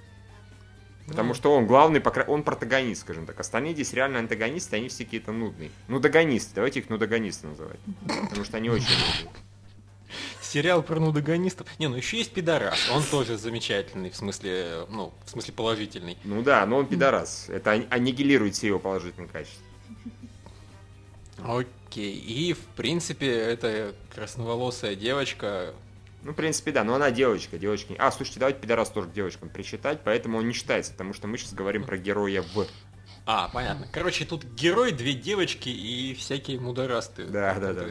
[1.07, 3.41] Потому что он главный, он протагонист, скажем так.
[3.41, 5.71] Остальные здесь реально антагонисты, они все какие-то нудные.
[5.89, 7.81] Нудогонисты, давайте их нудогонисты называть.
[8.29, 9.33] Потому что они очень нудные.
[10.43, 11.67] Сериал про нудогонистов.
[11.79, 12.91] Не, ну еще есть пидорас.
[12.91, 16.17] Он тоже замечательный, в смысле, ну, в смысле положительный.
[16.25, 17.47] Ну да, но он пидорас.
[17.49, 19.63] Это аннигилирует все его положительные качества.
[21.45, 22.17] Окей.
[22.17, 25.75] И, в принципе, эта красноволосая девочка,
[26.29, 27.97] ну, в принципе, да, но она девочка, девочки.
[27.99, 31.39] А, слушайте, давайте пидорас тоже к девочкам причитать, поэтому он не считается, потому что мы
[31.39, 32.67] сейчас говорим про героя в.
[33.25, 33.89] А, понятно.
[33.91, 37.25] Короче, тут герой, две девочки и всякие мудорасты.
[37.25, 37.87] Да, да, да.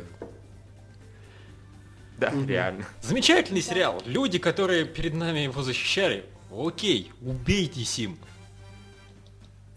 [2.19, 2.45] Да, угу.
[2.45, 2.85] реально.
[3.01, 4.03] Замечательный сериал.
[4.05, 6.23] Люди, которые перед нами его защищали,
[6.55, 8.19] окей, убейтесь им.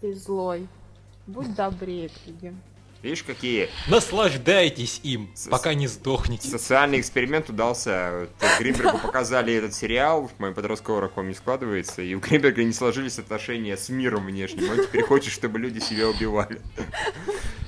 [0.01, 0.67] Ты злой.
[1.25, 2.61] Будь добрее к людям.
[3.01, 3.69] Видишь, какие...
[3.87, 5.49] Наслаждайтесь им, Со...
[5.49, 6.47] пока не сдохнете.
[6.47, 8.27] Социальный эксперимент удался.
[8.59, 13.17] Гринбергу показали этот сериал, в моем подростковом раком не складывается, и у Гринберга не сложились
[13.17, 14.69] отношения с миром внешним.
[14.69, 16.61] Он теперь хочет, чтобы люди себя убивали.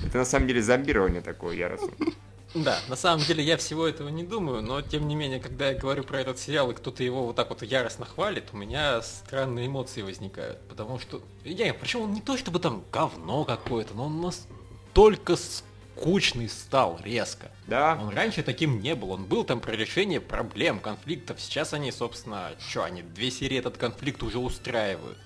[0.06, 2.12] Это на самом деле зомбирование такое яростное.
[2.54, 5.74] Да, на самом деле я всего этого не думаю, но тем не менее, когда я
[5.76, 9.66] говорю про этот сериал, и кто-то его вот так вот яростно хвалит, у меня странные
[9.66, 10.60] эмоции возникают.
[10.68, 14.46] Потому что, я, причем он не то чтобы там говно какое-то, но он нас
[14.94, 17.50] настолько скучный стал резко.
[17.66, 17.98] Да.
[18.00, 19.10] Он раньше таким не был.
[19.10, 21.40] Он был там про решение проблем, конфликтов.
[21.40, 25.18] Сейчас они, собственно, что, они две серии этот конфликт уже устраивают.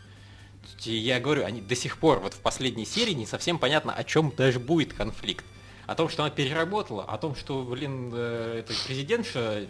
[0.84, 4.04] И я говорю, они до сих пор, вот в последней серии не совсем понятно, о
[4.04, 5.44] чем даже будет конфликт.
[5.86, 9.66] о том, что она переработала, о том, что, блин, э, это президентша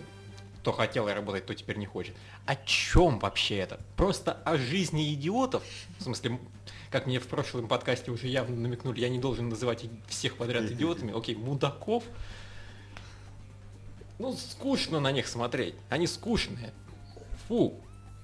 [0.64, 2.14] то хотела работать, то теперь не хочет.
[2.48, 3.78] О чем вообще это?
[3.94, 5.62] Просто о жизни идиотов?
[5.98, 6.38] В смысле,
[6.90, 11.12] как мне в прошлом подкасте уже явно намекнули, я не должен называть всех подряд идиотами.
[11.14, 12.04] Окей, мудаков.
[14.18, 15.74] Ну, скучно на них смотреть.
[15.90, 16.72] Они скучные.
[17.48, 17.74] Фу.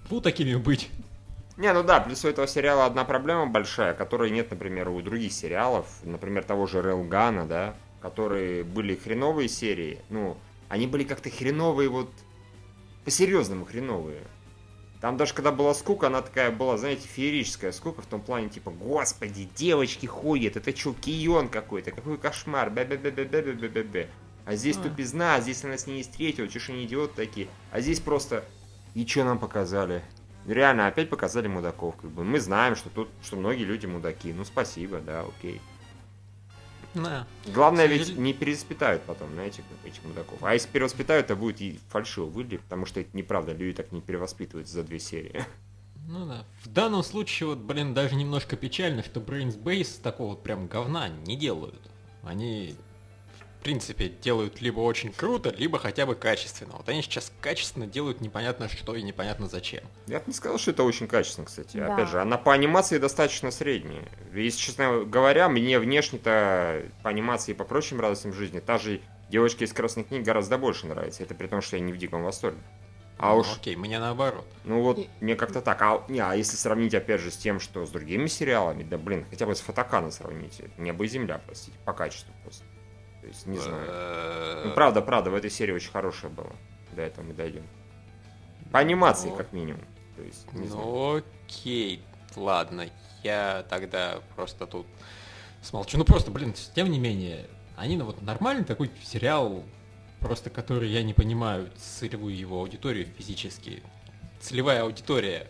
[0.09, 0.89] Фу такими быть.
[1.59, 5.35] Не, ну да, плюс у этого сериала одна проблема большая, которой нет, например, у других
[5.35, 10.39] сериалов, например, того же Релгана, да, которые были хреновые серии, ну,
[10.71, 12.09] они были как-то хреновые вот
[13.05, 14.23] по-серьезному хреновые.
[15.01, 18.71] Там даже когда была скука, она такая была, знаете, феерическая скука в том плане, типа,
[18.71, 23.53] господи, девочки ходят, это что, кион какой-то, какой кошмар, бе бе бе бе бе бе
[23.53, 24.11] бе бе бе
[24.47, 24.83] А здесь а.
[24.83, 27.49] тупизна, а здесь она с ней встретила, чушь они идиот такие.
[27.71, 28.45] А здесь просто,
[28.95, 30.03] и что нам показали?
[30.47, 32.23] Реально, опять показали мудаков, как бы.
[32.23, 34.33] Мы знаем, что тут, что многие люди мудаки.
[34.33, 35.61] Ну, спасибо, да, окей.
[36.95, 37.27] Да.
[37.47, 40.43] Главное ведь не перевоспитают потом, знаете, этих мудаков.
[40.43, 44.01] А если перевоспитают, то будет и фальшиво выглядеть, потому что это неправда, люди так не
[44.01, 45.45] перевоспитываются за две серии.
[46.07, 46.45] Ну да.
[46.63, 51.37] В данном случае, вот, блин, даже немножко печально, что Brains Base такого прям говна не
[51.37, 51.81] делают.
[52.23, 52.75] Они
[53.65, 56.75] принципе, делают либо очень круто, либо хотя бы качественно.
[56.77, 59.83] Вот они сейчас качественно делают непонятно что и непонятно зачем.
[60.07, 61.79] Я бы не сказал, что это очень качественно, кстати.
[61.79, 61.95] Да.
[61.95, 64.05] Опять же, она по анимации достаточно средняя.
[64.33, 69.01] Если честно говоря, мне внешне-то по анимации и по прочим радостям жизни та же
[69.31, 71.23] девочка из красных книг гораздо больше нравится.
[71.23, 72.61] Это при том, что я не в диком восторге.
[73.17, 73.47] А ну, уж...
[73.57, 74.47] Окей, мне наоборот.
[74.65, 75.09] Ну вот, и...
[75.21, 75.81] мне как-то так.
[75.81, 79.25] А, не, а если сравнить, опять же, с тем, что с другими сериалами, да блин,
[79.31, 80.71] хотя бы с Фотокана сравните.
[80.77, 82.65] Небо и земля, простите, по качеству просто.
[83.25, 84.67] То есть, не знаю.
[84.67, 86.53] Ну, правда, правда, в этой серии очень хорошая была.
[86.93, 87.67] До этого мы дойдем.
[88.71, 89.81] По анимации, как минимум.
[90.15, 92.05] То есть, не ну, окей,
[92.37, 92.87] ладно.
[93.23, 94.87] Я тогда просто тут
[95.63, 95.97] смолчу.
[95.97, 99.65] Ну просто, блин, тем не менее, они ну, вот нормальный такой сериал,
[100.21, 103.83] просто который я не понимаю целевую его аудиторию физически.
[104.39, 105.47] Целевая аудитория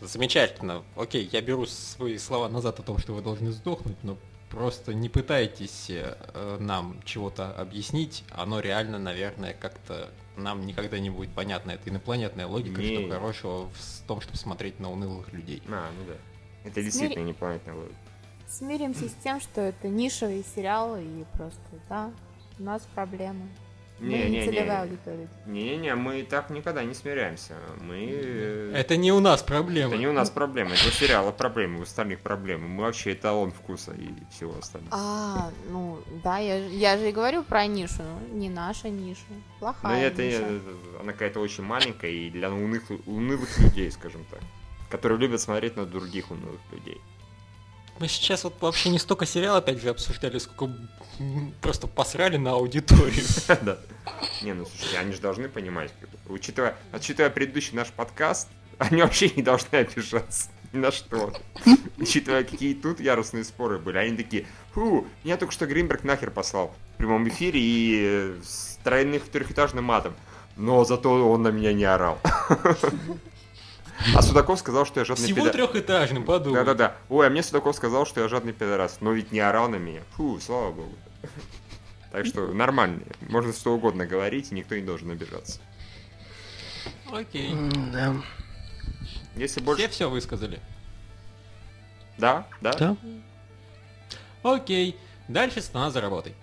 [0.00, 0.82] замечательно.
[0.96, 4.18] Окей, я беру свои слова назад о том, что вы должны сдохнуть, но
[4.50, 11.30] Просто не пытайтесь э, нам чего-то объяснить, оно реально, наверное, как-то нам никогда не будет
[11.30, 11.72] понятно.
[11.72, 12.96] Это инопланетная логика, не...
[12.96, 15.62] что хорошего в том, чтобы смотреть на унылых людей.
[15.68, 16.14] А, ну да.
[16.68, 17.34] Это действительно Смир...
[17.34, 17.96] непонятная логика.
[18.48, 22.12] Смиримся с тем, что это нишевый сериал, и просто, да,
[22.58, 23.48] у нас проблемы.
[23.98, 27.54] Не, не, не, не, не, мы так никогда не смиряемся.
[27.80, 28.70] Мы...
[28.74, 29.94] Это не у нас проблема.
[29.94, 32.68] Это не у нас проблема, это у сериала проблемы, у остальных проблемы.
[32.68, 34.94] Мы вообще эталон вкуса и всего остального.
[34.94, 39.22] А, ну, да, я, я же и говорю про нишу, не наша ниша,
[39.60, 40.60] плохая Но это, ниша.
[41.00, 44.40] она какая-то очень маленькая и для унылых, унылых людей, скажем так,
[44.90, 47.00] которые любят смотреть на других унылых людей.
[47.98, 50.76] Мы сейчас вот вообще не столько сериал опять же обсуждали, сколько
[51.60, 53.24] просто посрали на аудиторию.
[53.62, 53.78] Да.
[54.42, 55.92] Не, ну слушайте, они же должны понимать,
[56.28, 58.48] учитывая, учитывая предыдущий наш подкаст,
[58.78, 61.32] они вообще не должны обижаться ни на что.
[61.98, 66.74] Учитывая, какие тут яростные споры были, они такие, фу, меня только что Гринберг нахер послал
[66.94, 70.14] в прямом эфире и с тройным трехэтажным матом.
[70.56, 72.18] Но зато он на меня не орал.
[74.14, 75.52] А Судаков сказал, что я жадный Всего пидор...
[75.52, 76.60] трехэтажным, подумай.
[76.60, 76.96] Да-да-да.
[77.08, 78.98] Ой, а мне Судаков сказал, что я жадный пидорас.
[79.00, 80.00] Но ведь не орал на меня.
[80.16, 80.92] Фу, слава богу.
[82.12, 83.02] Так что нормально.
[83.28, 85.60] Можно что угодно говорить, и никто не должен обижаться.
[87.12, 87.54] Окей.
[87.92, 88.14] Да.
[89.34, 89.82] Если больше...
[89.82, 90.60] Все все высказали?
[92.18, 92.72] Да, да.
[92.72, 92.96] Да.
[94.42, 94.96] Окей.
[95.28, 96.34] Дальше страна за работой.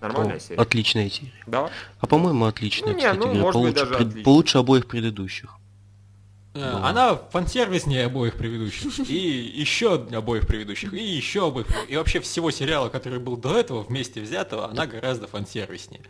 [0.00, 0.60] Нормальная О, серия.
[0.60, 1.32] Отличная серия.
[1.46, 1.70] Да.
[2.00, 5.56] А по-моему отличная, ну, не, кстати, ну, может получше, быть, даже получше обоих предыдущих.
[6.56, 12.50] Э, она фан-сервиснее обоих предыдущих, и еще обоих предыдущих, и еще обоих, и вообще всего
[12.50, 16.02] сериала, который был до этого, вместе взятого, она гораздо фан-сервиснее.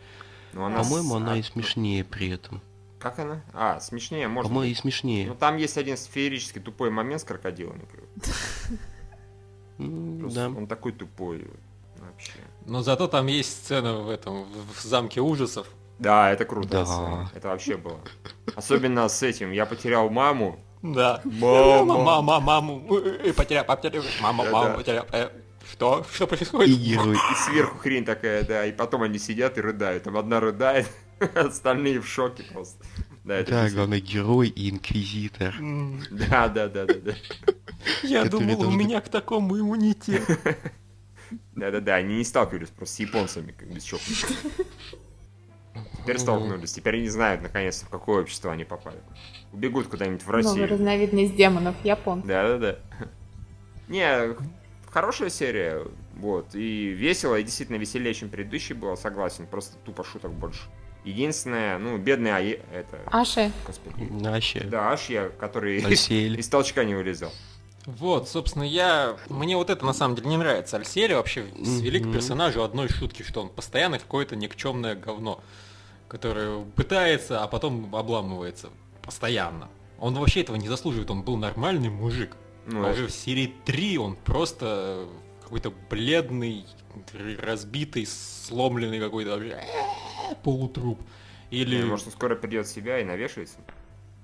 [0.53, 1.17] Ну, она По-моему, с...
[1.17, 2.61] она и смешнее при этом.
[2.99, 3.43] Как она?
[3.53, 5.27] А, смешнее, может По-моему, и смешнее.
[5.27, 7.85] Ну, там есть один сферический тупой момент с крокодилами.
[9.79, 10.47] Да.
[10.47, 11.45] Он такой тупой
[11.97, 12.39] вообще.
[12.65, 15.67] Но зато там есть сцена в этом, в замке ужасов,
[15.99, 16.85] да, это круто.
[16.85, 17.29] Да.
[17.33, 17.99] Это вообще было.
[18.55, 19.51] Особенно с этим.
[19.51, 20.59] Я потерял маму.
[20.81, 21.21] Да.
[21.23, 22.21] Мама.
[22.21, 22.79] Мама, маму.
[23.35, 24.03] Потерял, потерял.
[24.21, 25.05] Мама, маму потерял.
[25.11, 25.29] Э,
[25.71, 26.05] что?
[26.13, 26.69] Что происходит?
[26.77, 26.97] И, и
[27.45, 28.65] сверху хрень такая, да.
[28.65, 30.03] И потом они сидят и рыдают.
[30.03, 30.87] Там одна рыдает,
[31.35, 32.85] остальные в шоке просто.
[33.23, 35.53] Да, это да главный герой и инквизитор.
[36.11, 37.13] Да, да, да, да, да.
[38.03, 40.23] Я думал, у меня к такому иммунитет.
[41.55, 44.29] Да-да-да, они не сталкивались просто с японцами, как без чокнутых.
[46.07, 48.97] Теперь столкнулись, теперь не знают, наконец-то, в какое общество они попали.
[49.53, 50.53] Убегут куда-нибудь в Россию.
[50.55, 52.21] Новая разновидность демонов, япон.
[52.21, 52.79] Да-да-да.
[53.87, 54.35] Не,
[54.91, 55.83] хорошая серия,
[56.15, 60.61] вот, и весело, и действительно веселее, чем предыдущий был, согласен, просто тупо шуток больше.
[61.05, 62.59] Единственное, ну, бедный Ае...
[62.73, 62.99] это...
[63.05, 63.51] Аши.
[63.65, 64.09] Господи.
[64.27, 64.65] Аща.
[64.65, 66.37] Да, Ашья, который Альсель.
[66.39, 67.31] из толчка не вылезал.
[67.85, 69.15] Вот, собственно, я...
[69.29, 70.75] Мне вот это на самом деле не нравится.
[70.75, 72.13] Альсери вообще свели к Мгм.
[72.13, 75.41] персонажу одной шутки, что он постоянно какое-то никчемное говно,
[76.07, 78.69] которое пытается, а потом обламывается.
[79.01, 79.69] Постоянно.
[79.99, 82.35] Он вообще этого не заслуживает, он был нормальный мужик.
[82.65, 85.07] Ну, а уже в серии 3 он просто
[85.41, 86.65] какой-то бледный,
[87.39, 89.63] разбитый, сломленный какой-то вообще
[90.43, 90.99] полутруп.
[91.49, 91.81] Или...
[91.83, 93.57] Может, он скоро придет в себя и навешается?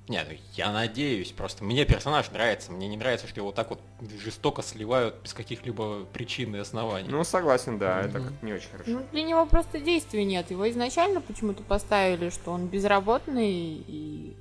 [0.09, 3.79] Нет, ну, я надеюсь, просто мне персонаж нравится, мне не нравится, что его так вот
[4.21, 7.07] жестоко сливают без каких-либо причин и оснований.
[7.09, 8.27] Ну, согласен, да, это Мгм.
[8.27, 8.91] как-то не очень хорошо.
[8.91, 10.51] Ну, для него просто действий нет.
[10.51, 14.35] Его изначально почему-то поставили, что он безработный и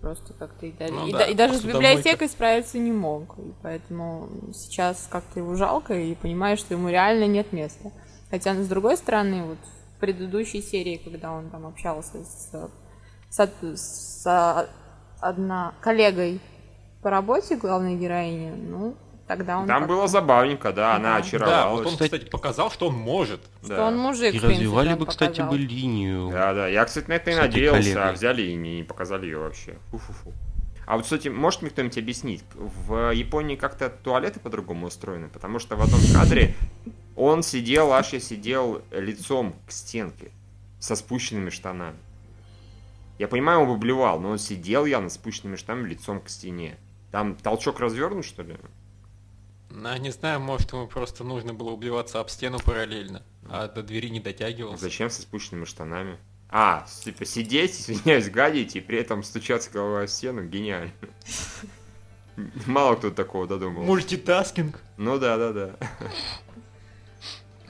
[0.00, 3.38] просто как-то и, даже, Ну и да, и даже с библиотекой справиться не мог.
[3.38, 7.92] И поэтому сейчас как-то его жалко и понимаешь, что ему реально нет места.
[8.30, 12.50] Хотя, ну, с другой стороны, вот в предыдущей серии, когда он там общался с,
[13.30, 14.68] с, с
[15.22, 16.40] одна коллегой
[17.00, 18.94] по работе главной героини, ну,
[19.26, 21.20] тогда он Там было забавненько, да, она Да.
[21.20, 21.78] да, очаровалась.
[21.78, 23.40] вот он, Кстати- кстати, показал, что он может.
[23.64, 23.86] что Да.
[23.88, 25.50] он мужик, И принципе, развивали бы, кстати, показал.
[25.52, 26.30] бы линию.
[26.30, 26.68] Да, да.
[26.68, 28.12] Я, кстати, на это и надеялся, а коллегой.
[28.14, 29.74] взяли и не показали ее вообще.
[29.90, 30.32] Фу-фу-фу.
[30.84, 35.28] А вот, кстати, может мне кто-нибудь объяснить, в Японии как-то туалеты по-другому устроены?
[35.28, 36.54] Потому что в одном кадре
[37.16, 40.30] он сидел, аж я сидел лицом к стенке
[40.80, 41.96] со спущенными штанами.
[43.18, 46.78] Я понимаю, он бы блевал, но он сидел явно с спущенными штанами лицом к стене.
[47.10, 48.56] Там толчок развернут, что ли?
[49.70, 54.08] Ну, не знаю, может, ему просто нужно было убиваться об стену параллельно, а до двери
[54.08, 54.82] не дотягивался.
[54.82, 56.18] Зачем со спущенными штанами?
[56.48, 60.92] А, типа сидеть, извиняюсь, гадить и при этом стучаться головой о стену, гениально.
[62.66, 63.82] Мало кто такого додумал.
[63.84, 64.78] Multitasking.
[64.96, 65.76] Ну да, да, да.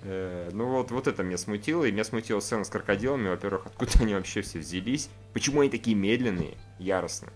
[0.02, 3.28] Э, Ну вот, вот это меня смутило, и меня смутила сцена с крокодилами.
[3.28, 5.08] Во-первых, откуда они вообще все взялись?
[5.32, 7.32] Почему они такие медленные, яростные?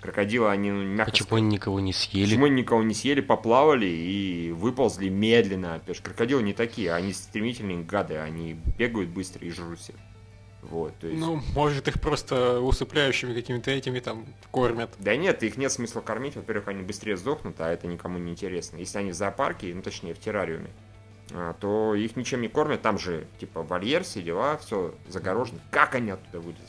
[0.00, 2.24] Крокодилы, они, ну, мягко Почему сказать, они никого не съели?
[2.24, 6.02] Почему они никого не съели, поплавали и выползли медленно опять же.
[6.02, 9.96] Крокодилы не такие, они стремительные гады, они бегают быстро и жрут всех.
[10.62, 11.18] Вот, то есть...
[11.18, 14.90] Ну, может, их просто усыпляющими какими-то этими там кормят.
[14.98, 16.36] Да нет, их нет смысла кормить.
[16.36, 18.76] Во-первых, они быстрее сдохнут, а это никому не интересно.
[18.76, 20.70] Если они в зоопарке, ну точнее в террариуме,
[21.60, 22.82] то их ничем не кормят.
[22.82, 25.60] Там же, типа, вольер, все дела, все загорожено.
[25.70, 26.68] Как они оттуда вылезут?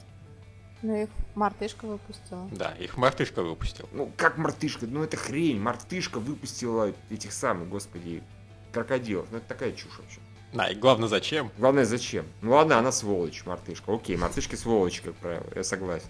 [0.82, 2.47] Ну, их мартышка выпустила.
[2.51, 3.88] Да, их мартышка выпустил.
[3.91, 4.88] Ну, как мартышка?
[4.88, 5.59] Ну, это хрень.
[5.59, 8.24] Мартышка выпустила этих самых, господи,
[8.72, 9.28] крокодилов.
[9.32, 10.20] Ну, это такая чушь вообще.
[10.53, 11.51] Да, и главное, зачем?
[11.57, 12.26] Главное, зачем?
[12.41, 13.93] Ну ладно, она сволочь, мартышка.
[13.93, 16.09] Окей, мартышки сволочи, как правило, я согласен.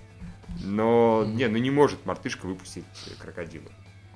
[0.63, 2.85] Но, не, ну не может мартышка выпустить
[3.19, 3.69] крокодила.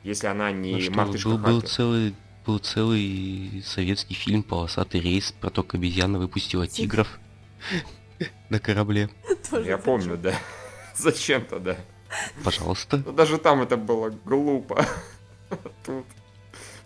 [0.04, 2.16] Если она Ну не что, мартышка был, был целый
[2.46, 7.06] был целый советский фильм «Полосатый рейс» про то, как обезьяна выпустила Тигр.
[7.06, 7.20] тигров
[8.50, 9.10] на корабле.
[9.64, 10.34] Я помню, да.
[10.96, 11.78] Зачем-то, да.
[12.44, 13.04] Пожалуйста.
[13.06, 14.86] Но даже там это было глупо.
[15.86, 16.06] Тут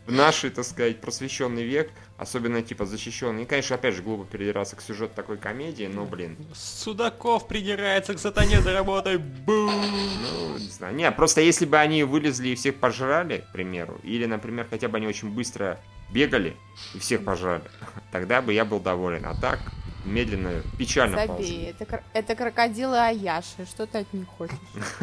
[0.07, 3.43] в нашей, так сказать, просвещенный век, особенно типа защищенный.
[3.43, 8.19] И, конечно, опять же, глупо передираться к сюжету такой комедии, но, блин, Судаков придирается к
[8.19, 9.17] сатане за работой.
[9.17, 9.53] Бу!
[9.71, 10.95] Ну, не знаю.
[10.95, 14.97] Не, просто если бы они вылезли и всех пожрали, к примеру, или, например, хотя бы
[14.97, 15.79] они очень быстро
[16.11, 16.55] бегали
[16.93, 17.63] и всех пожрали,
[18.11, 19.25] тогда бы я был доволен.
[19.25, 19.59] А так,
[20.05, 21.63] медленно, печально Забей, ползли.
[21.65, 24.55] это, кр- это крокодилы Аяши, что ты от них хочешь?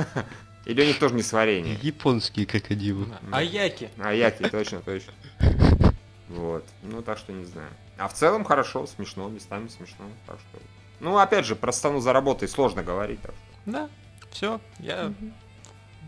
[0.67, 1.79] Или у них тоже не сварение.
[1.81, 3.07] Японские крокодилы.
[3.31, 3.89] А яки?
[3.99, 5.13] А яки, точно, точно.
[6.29, 6.65] Вот.
[6.83, 7.71] Ну, так что не знаю.
[7.99, 10.07] А в целом хорошо, смешно, местами смешно.
[10.27, 10.59] Так что...
[11.01, 13.21] Ну, опять же, про стану за работой сложно говорить.
[13.23, 13.71] Так что.
[13.71, 13.89] Да,
[14.31, 15.05] все, я...
[15.05, 15.35] Мгм.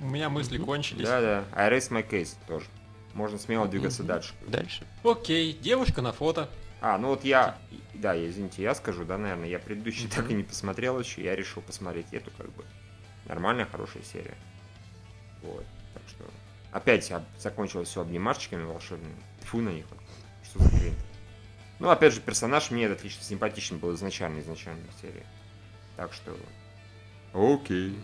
[0.00, 1.06] У меня мысли кончились.
[1.06, 2.66] Да-да, I raise my case тоже.
[3.14, 4.08] Можно смело двигаться Мгм.
[4.08, 4.34] дальше.
[4.46, 4.86] Дальше.
[5.02, 6.48] Окей, девушка на фото.
[6.80, 7.58] А, ну вот я,
[7.94, 11.60] да, извините, я скажу, да, наверное, я предыдущий так и не посмотрел еще, я решил
[11.62, 12.64] посмотреть эту, как бы,
[13.26, 14.36] нормальная, хорошая серия.
[15.42, 15.64] Вот,
[15.94, 16.24] так что,
[16.70, 19.86] опять закончилось все обнимашечками волшебными, фу на них.
[20.48, 20.94] Что за хрень
[21.78, 25.24] Ну, опять же, персонаж мне этот лично симпатичен был изначально, изначально в серии.
[25.96, 26.36] Так что,
[27.32, 27.94] окей.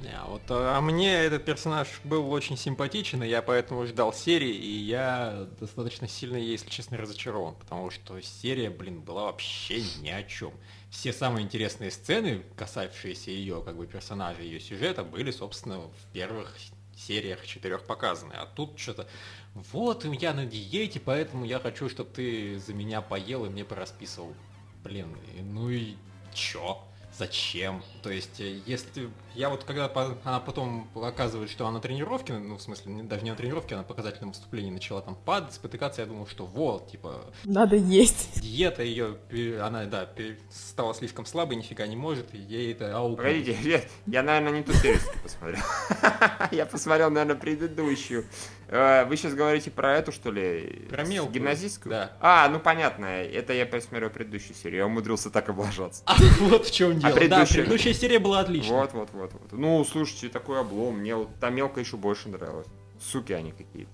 [0.00, 4.52] Не, а вот, а мне этот персонаж был очень симпатичен, и я поэтому ждал серии,
[4.52, 10.24] и я достаточно сильно, если честно, разочарован, потому что серия, блин, была вообще ни о
[10.24, 10.52] чем.
[10.90, 16.56] Все самые интересные сцены, касавшиеся ее, как бы, персонажа, ее сюжета, были, собственно, в первых
[16.98, 18.32] сериях четырех показаны.
[18.34, 19.06] А тут что-то,
[19.54, 24.34] вот я на диете, поэтому я хочу, чтобы ты за меня поел и мне порасписывал.
[24.82, 25.94] Блин, ну и
[26.32, 26.82] чё?
[27.16, 27.82] Зачем?
[28.02, 29.08] То есть, э, если...
[29.34, 29.90] Я вот когда
[30.24, 33.78] она потом показывает, что она на тренировке, ну, в смысле, даже не на тренировке, а
[33.78, 37.24] на показательном выступлении начала там падать, спотыкаться, я думал, что вот, типа...
[37.44, 38.40] Надо есть.
[38.40, 39.16] Диета ее,
[39.60, 40.08] она, да,
[40.50, 43.18] стала слишком слабой, нифига не может, и ей это ауп.
[43.18, 45.62] Погодите, я, я, наверное, не ту серию посмотрел.
[46.50, 48.26] Я посмотрел, наверное, предыдущую.
[48.68, 50.86] Э, вы сейчас говорите про эту, что ли?
[50.90, 51.34] Про мелкую.
[51.34, 51.90] Гимназистскую?
[51.90, 52.12] Да.
[52.20, 53.06] А, ну понятно.
[53.06, 54.80] Это я посмотрел предыдущую серию.
[54.80, 56.02] Я умудрился так облажаться.
[56.06, 57.12] А вот в чем дело.
[57.12, 57.46] А предыдущая...
[57.46, 58.80] Да, предыдущая серия была отличная.
[58.80, 59.52] Вот, вот, вот, вот.
[59.52, 60.98] Ну, слушайте, такой облом.
[60.98, 62.66] Мне вот та мелкая еще больше нравилась.
[63.00, 63.90] Суки они какие-то.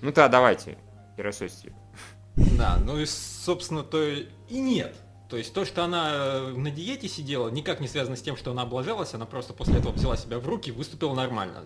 [0.00, 0.78] Ну да, давайте.
[1.16, 1.72] Херосости.
[2.36, 4.94] Да, ну и, собственно, то и нет.
[5.32, 8.50] То есть то, что она э, на диете сидела, никак не связано с тем, что
[8.50, 11.62] она облажалась, она просто после этого взяла себя в руки и выступила нормально.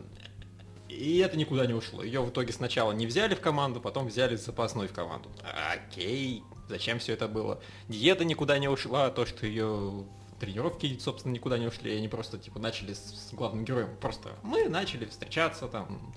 [0.96, 2.02] И это никуда не ушло.
[2.02, 5.30] Ее в итоге сначала не взяли в команду, потом взяли запасной в команду.
[5.72, 7.60] Окей, зачем все это было?
[7.88, 10.06] Диета никуда не ушла, то, что ее
[10.40, 13.96] тренировки, собственно, никуда не ушли, они просто, типа, начали с главным героем.
[14.00, 16.14] Просто мы начали встречаться, там,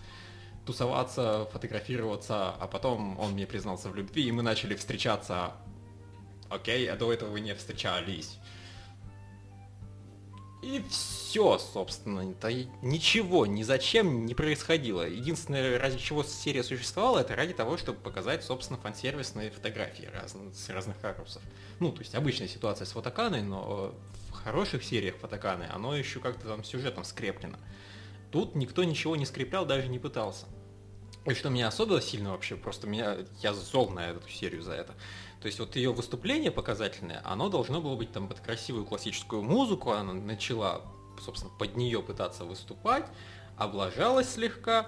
[0.66, 5.54] тусоваться, фотографироваться, а потом он мне признался в любви, и мы начали встречаться.
[6.50, 8.39] Окей, а до этого вы не встречались.
[10.62, 12.22] И все, собственно,
[12.82, 15.08] ничего, ни зачем не происходило.
[15.08, 20.70] Единственное, ради чего серия существовала, это ради того, чтобы показать, собственно, фан-сервисные фотографии раз, с
[20.70, 21.42] разных ракурсов.
[21.80, 23.96] Ну, то есть обычная ситуация с фотоканой, но
[24.30, 27.58] в хороших сериях фотоканы оно еще как-то там сюжетом скреплено.
[28.30, 30.46] Тут никто ничего не скреплял, даже не пытался.
[31.26, 34.94] И что меня особенно сильно вообще, просто меня, я зол на эту серию за это.
[35.42, 39.92] То есть вот ее выступление показательное, оно должно было быть там под красивую классическую музыку,
[39.92, 40.82] она начала,
[41.24, 43.06] собственно, под нее пытаться выступать,
[43.56, 44.88] облажалась слегка,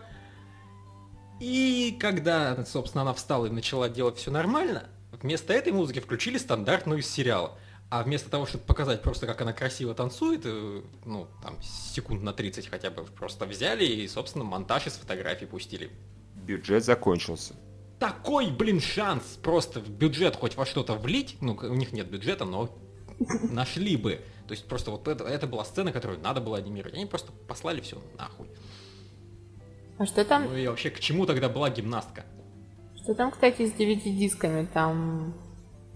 [1.39, 6.99] и когда, собственно, она встала и начала делать все нормально, вместо этой музыки включили стандартную
[6.99, 7.57] из сериала.
[7.89, 12.31] А вместо того, чтобы показать просто, как она красиво танцует, э, ну, там, секунд на
[12.31, 15.91] 30 хотя бы, просто взяли и, собственно, монтаж из фотографий пустили.
[16.35, 17.53] Бюджет закончился
[18.01, 22.45] такой, блин, шанс просто в бюджет хоть во что-то влить, ну, у них нет бюджета,
[22.45, 22.75] но
[23.51, 24.19] нашли бы.
[24.47, 26.95] То есть просто вот это, это была сцена, которую надо было анимировать.
[26.95, 28.47] Они просто послали все нахуй.
[29.99, 30.45] А что там?
[30.45, 32.25] Ну и вообще, к чему тогда была гимнастка?
[33.03, 34.65] Что там, кстати, с DVD-дисками?
[34.73, 35.35] Там,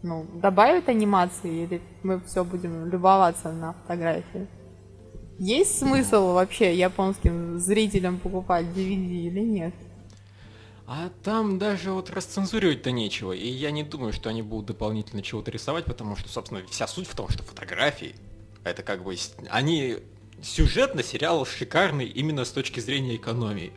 [0.04, 4.48] ну, добавят анимации или мы все будем любоваться на фотографии?
[5.40, 9.74] Есть смысл вообще японским зрителям покупать DVD или нет?
[10.88, 15.50] А там даже вот расцензуривать-то нечего, и я не думаю, что они будут дополнительно чего-то
[15.50, 18.16] рисовать, потому что, собственно, вся суть в том, что фотографии,
[18.64, 19.16] это как бы,
[19.50, 19.98] они
[20.44, 23.74] сюжетно сериал шикарный именно с точки зрения экономии.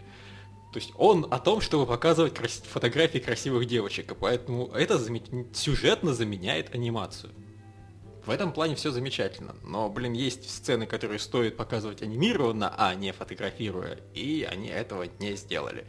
[0.72, 2.62] То есть он о том, чтобы показывать крас...
[2.70, 5.18] фотографии красивых девочек, и поэтому это зам...
[5.54, 7.32] сюжетно заменяет анимацию.
[8.26, 9.56] В этом плане все замечательно.
[9.62, 15.34] Но, блин, есть сцены, которые стоит показывать анимированно, а не фотографируя, и они этого не
[15.36, 15.86] сделали.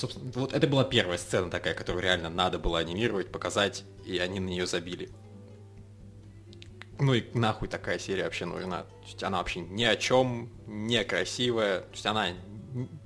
[0.00, 4.40] Собственно, вот это была первая сцена такая, которую реально надо было анимировать, показать, и они
[4.40, 5.10] на нее забили.
[6.98, 8.84] Ну и нахуй такая серия вообще нужна.
[8.84, 11.80] То есть она вообще ни о чем, некрасивая.
[11.80, 12.28] То есть она...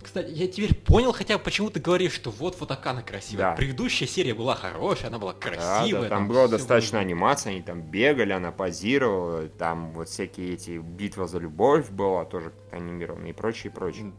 [0.00, 3.50] Кстати, я теперь понял хотя бы, почему ты говоришь, что вот Фотокана красивая.
[3.50, 3.52] Да.
[3.56, 6.02] Предыдущая серия была хорошая, она была красивая.
[6.02, 7.06] Да, да, там, там было достаточно было...
[7.06, 12.52] анимации, они там бегали, она позировала, там вот всякие эти битвы за любовь была тоже
[12.70, 14.12] анимирована и прочее, и прочее.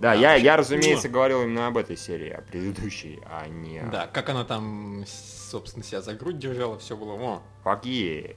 [0.00, 1.14] Да, я, я, разумеется, но...
[1.14, 3.82] говорил именно об этой серии, о предыдущей, а не...
[3.92, 7.42] Да, как она там, собственно, себя за грудь держала, все было, о.
[7.64, 8.36] Yeah.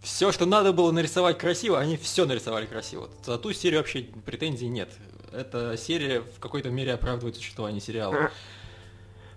[0.00, 3.10] Все, что надо было нарисовать красиво, они все нарисовали красиво.
[3.24, 4.92] За ту серию вообще претензий нет.
[5.32, 8.30] Эта серия в какой-то мере оправдывает существование сериала.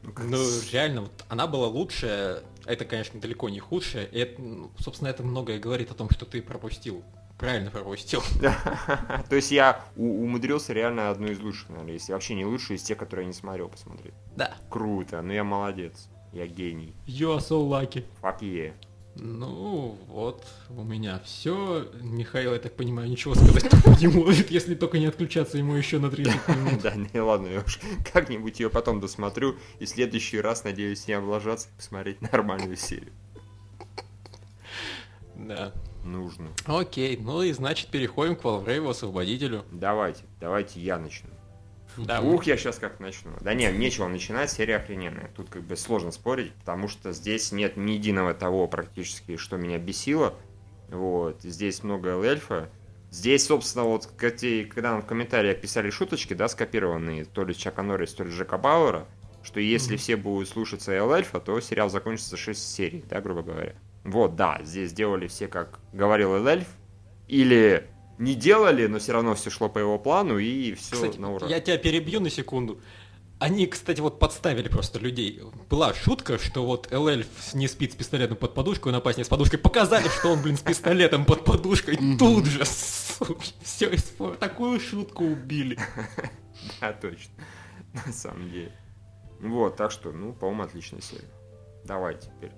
[0.04, 0.38] Ну,
[0.72, 5.24] реально, вот она была лучшая, это, конечно, далеко не худшая, и, это, ну, собственно, это
[5.24, 7.04] многое говорит о том, что ты пропустил
[7.38, 8.24] Правильно пропустил.
[9.30, 12.98] То есть я умудрился реально одну из лучших, наверное, если вообще не лучшую из тех,
[12.98, 14.16] которые я не смотрел, посмотреть.
[14.36, 14.56] Да.
[14.70, 16.10] Круто, ну я молодец.
[16.34, 16.96] Я гений.
[17.06, 18.04] You are so lucky.
[18.22, 18.74] Fuck yeah.
[19.20, 21.88] Ну, вот, у меня все.
[22.02, 23.66] Михаил, я так понимаю, ничего сказать
[24.02, 26.82] не может, если только не отключаться ему еще на 30 минут.
[26.82, 27.80] Да, не ладно, я уж
[28.14, 33.14] как-нибудь ее потом досмотрю, и в следующий раз, надеюсь, не облажаться и посмотреть нормальную серию.
[35.36, 35.74] Да
[36.08, 36.48] нужно.
[36.66, 39.66] Окей, ну и значит переходим к Валврейву освободителю.
[39.72, 41.30] Давайте, давайте я начну.
[41.98, 42.22] Да.
[42.22, 43.32] Ух, я сейчас как начну.
[43.42, 45.32] Да нет, нечего начинать, серия охрененная.
[45.36, 49.80] Тут как бы сложно спорить, потому что здесь нет ни единого того практически, что меня
[49.80, 50.36] бесило.
[50.90, 52.70] Вот, здесь много эльфа.
[53.10, 58.14] Здесь, собственно, вот когда нам в комментариях писали шуточки, да, скопированные то ли Чака Норрис,
[58.14, 59.08] то ли Джека Бауэра,
[59.44, 60.00] что если mm-hmm.
[60.00, 63.76] все будут слушаться Эл Эльфа, то сериал закончится за 6 серий, да, грубо говоря.
[64.08, 66.68] Вот, да, здесь сделали все, как говорил Эльф.
[67.28, 71.34] Или не делали, но все равно все шло по его плану, и все Кстати, на
[71.34, 71.46] ура.
[71.48, 72.80] я тебя перебью на секунду.
[73.38, 75.42] Они, кстати, вот подставили просто людей.
[75.70, 79.60] Была шутка, что вот ЛЛ не спит с пистолетом под подушкой, он опаснее с подушкой.
[79.60, 82.00] Показали, что он, блин, с пистолетом под подушкой.
[82.18, 83.92] Тут же, все,
[84.40, 85.78] такую шутку убили.
[86.82, 87.34] Да, точно.
[87.94, 88.72] На самом деле.
[89.40, 91.30] Вот, так что, ну, по-моему, отличная серия.
[91.84, 92.52] Давай теперь.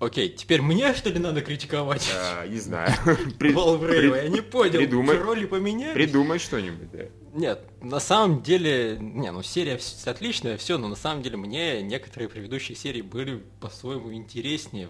[0.00, 2.08] Окей, теперь мне, что ли, надо критиковать?
[2.14, 2.94] А, не знаю.
[3.40, 5.94] Волврейва, я не понял, придумай, роли поменялись?
[5.94, 7.04] Придумай что-нибудь, да.
[7.32, 12.28] Нет, на самом деле, не, ну серия отличная, все, но на самом деле мне некоторые
[12.28, 14.88] предыдущие серии были по-своему интереснее,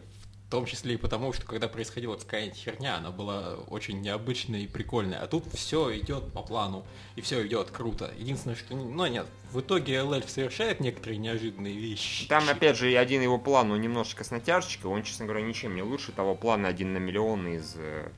[0.48, 4.66] в том числе и потому, что когда происходила какая-нибудь херня, она была очень необычная и
[4.66, 5.20] прикольная.
[5.20, 6.86] А тут все идет по плану,
[7.16, 8.10] и все идет круто.
[8.16, 8.74] Единственное, что...
[8.74, 12.26] Ну нет, в итоге ЛЛ совершает некоторые неожиданные вещи.
[12.28, 14.90] Там, опять же, один его план, он немножечко с натяжечкой.
[14.90, 18.08] Он, честно говоря, ничем не лучше того плана один на миллион из э,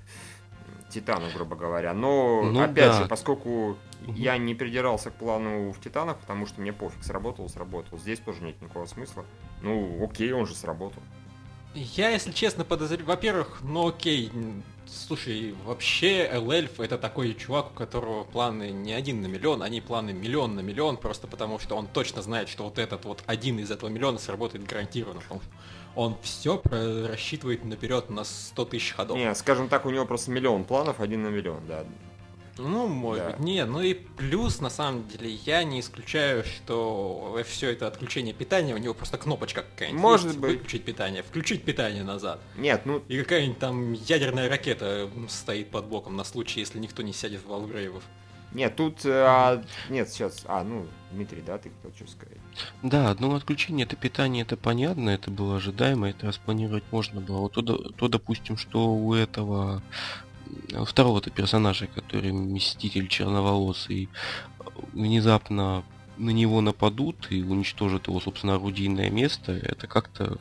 [0.89, 1.93] Титана, грубо говоря.
[1.95, 3.03] Но, ну, опять да.
[3.03, 3.77] же, поскольку угу.
[4.15, 7.99] я не придирался к плану в Титанах, потому что мне пофиг, сработал, сработал.
[7.99, 9.25] Здесь тоже нет никакого смысла.
[9.63, 11.03] Ну, окей, он же сработал.
[11.75, 13.07] Я, если честно, подозреваю...
[13.07, 14.33] Во-первых, ну окей,
[14.87, 20.13] слушай, вообще Эльф это такой чувак, у которого планы не один на миллион, они планы
[20.13, 23.71] миллион на миллион, просто потому что он точно знает, что вот этот вот один из
[23.71, 25.21] этого миллиона сработает гарантированно.
[25.21, 25.41] Что
[25.95, 29.17] он все рассчитывает наперед на 100 тысяч ходов.
[29.17, 31.85] Не, скажем так, у него просто миллион планов, один на миллион, да.
[32.59, 33.31] Ну, может да.
[33.31, 38.35] быть, не, ну и плюс, на самом деле, я не исключаю, что все это отключение
[38.35, 40.53] питания, у него просто кнопочка какая-нибудь Может есть, быть.
[40.53, 42.41] выключить питание, включить питание назад.
[42.57, 43.03] Нет, ну...
[43.09, 47.49] И какая-нибудь там ядерная ракета стоит под боком на случай, если никто не сядет в
[47.49, 48.03] Валгрейвов.
[48.53, 49.01] Нет, тут...
[49.05, 50.43] А, нет, сейчас...
[50.47, 52.39] А, ну, Дмитрий, да, ты хотел что сказать?
[52.83, 57.39] Да, ну отключение это питание, это понятно, это было ожидаемо, это распланировать можно было.
[57.39, 59.83] Вот то, то допустим, что у этого
[60.85, 64.09] второго-то персонажа, который Мститель черноволосый,
[64.93, 65.85] внезапно
[66.17, 70.39] на него нападут и уничтожат его, собственно, орудийное место, это как-то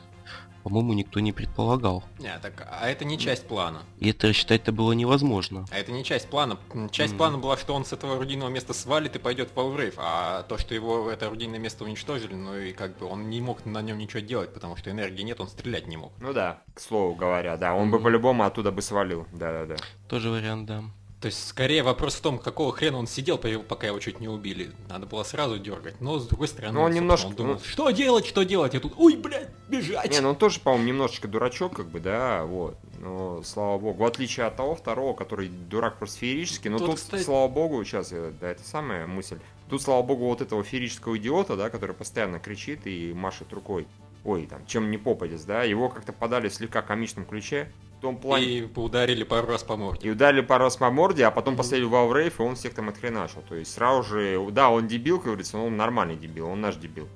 [0.62, 2.04] по-моему, никто не предполагал.
[2.18, 3.82] Не, так, а это не часть плана.
[3.98, 5.64] И это рассчитать-то было невозможно.
[5.70, 6.58] А это не часть плана.
[6.90, 7.16] Часть mm.
[7.16, 10.58] плана была, что он с этого орудийного места свалит и пойдет в Валврейв, а то,
[10.58, 13.98] что его это орудийное место уничтожили, ну и как бы он не мог на нем
[13.98, 16.12] ничего делать, потому что энергии нет, он стрелять не мог.
[16.20, 17.92] Ну да, к слову говоря, да, он mm.
[17.92, 19.76] бы по-любому оттуда бы свалил, да-да-да.
[20.08, 20.84] Тоже вариант, да.
[21.20, 24.70] То есть, скорее вопрос в том, какого хрена он сидел, пока его чуть не убили.
[24.88, 26.00] Надо было сразу дергать.
[26.00, 27.26] Но, с другой стороны, ну, он немножко...
[27.26, 27.60] он думал, ну...
[27.62, 28.72] что делать, что делать?
[28.72, 30.10] Я тут, ой, блядь, бежать!
[30.10, 32.78] Не, ну он тоже, по-моему, немножечко дурачок, как бы, да, вот.
[33.00, 36.96] Но, слава богу, в отличие от того второго, который дурак просто феерический, но тут, тут
[36.96, 37.22] кстати...
[37.22, 39.38] слава богу, сейчас, да, это самая мысль.
[39.68, 43.86] Тут, слава богу, вот этого феерического идиота, да, который постоянно кричит и машет рукой.
[44.24, 47.70] Ой, там, чем не попадец, да, его как-то подали в слегка комичном ключе
[48.00, 48.46] том плане...
[48.46, 50.08] И ударили пару раз по морде.
[50.08, 51.58] И ударили пару раз по морде, а потом mm-hmm.
[51.58, 53.42] поставили Вау Рейф, и он всех там отхреначил.
[53.48, 56.76] То есть сразу же, да, он дебил, как говорится, но он нормальный дебил, он наш
[56.76, 57.08] дебил.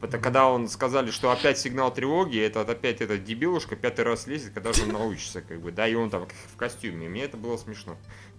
[0.00, 4.52] Это когда он сказали, что опять сигнал тревоги, это опять этот дебилушка пятый раз лезет,
[4.52, 7.06] когда же он научится, как бы, да, и он там в костюме.
[7.06, 7.96] И мне это было смешно.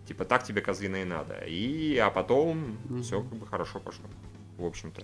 [0.07, 1.35] Типа, так тебе козлина и надо.
[1.47, 3.01] И, а потом mm-hmm.
[3.01, 4.05] все как бы хорошо пошло.
[4.57, 5.03] В общем-то.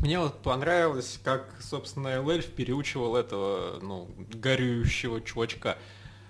[0.00, 5.76] Мне вот понравилось, как, собственно, Эльф переучивал этого, ну, горюющего чувачка,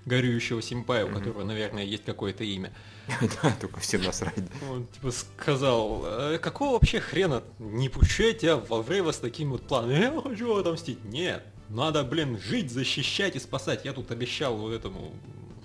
[0.06, 2.72] горюющего симпая, у которого, наверное, есть какое-то имя.
[3.42, 4.34] Да, только всем насрать.
[4.70, 9.50] Он типа сказал, «А какого вообще хрена не пущу я тебя в Алврейва с таким
[9.50, 9.90] вот планом?
[9.90, 11.04] Я хочу отомстить.
[11.04, 13.84] Нет, надо, блин, жить, защищать и спасать.
[13.84, 15.12] Я тут обещал вот этому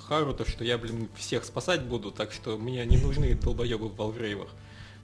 [0.08, 4.50] Харуто, что я, блин, всех спасать буду, так что мне не нужны долбоебы в Валврейвах.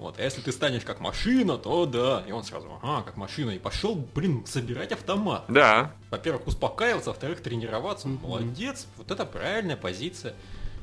[0.02, 2.24] Вот, а если ты станешь как машина, то да.
[2.28, 3.52] И он сразу, ага, как машина.
[3.52, 5.46] И пошел, блин, собирать автомат.
[5.48, 5.94] Да.
[6.10, 8.08] Во-первых, успокаиваться, во-вторых, тренироваться.
[8.08, 8.22] Mm-hmm.
[8.24, 10.32] Молодец, вот это правильная позиция.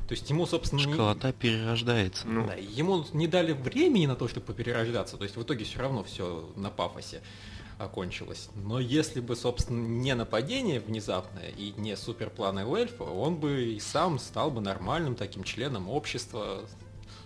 [0.07, 0.81] То есть ему, собственно...
[0.81, 1.33] Школота не...
[1.33, 2.25] перерождается.
[2.29, 2.47] Ну.
[2.47, 5.17] Да, ему не дали времени на то, чтобы поперерождаться.
[5.17, 7.21] То есть в итоге все равно все на пафосе
[7.77, 8.47] окончилось.
[8.55, 14.17] Но если бы, собственно, не нападение внезапное и не суперпланы эльфа, он бы и сам
[14.17, 16.61] стал бы нормальным таким членом общества,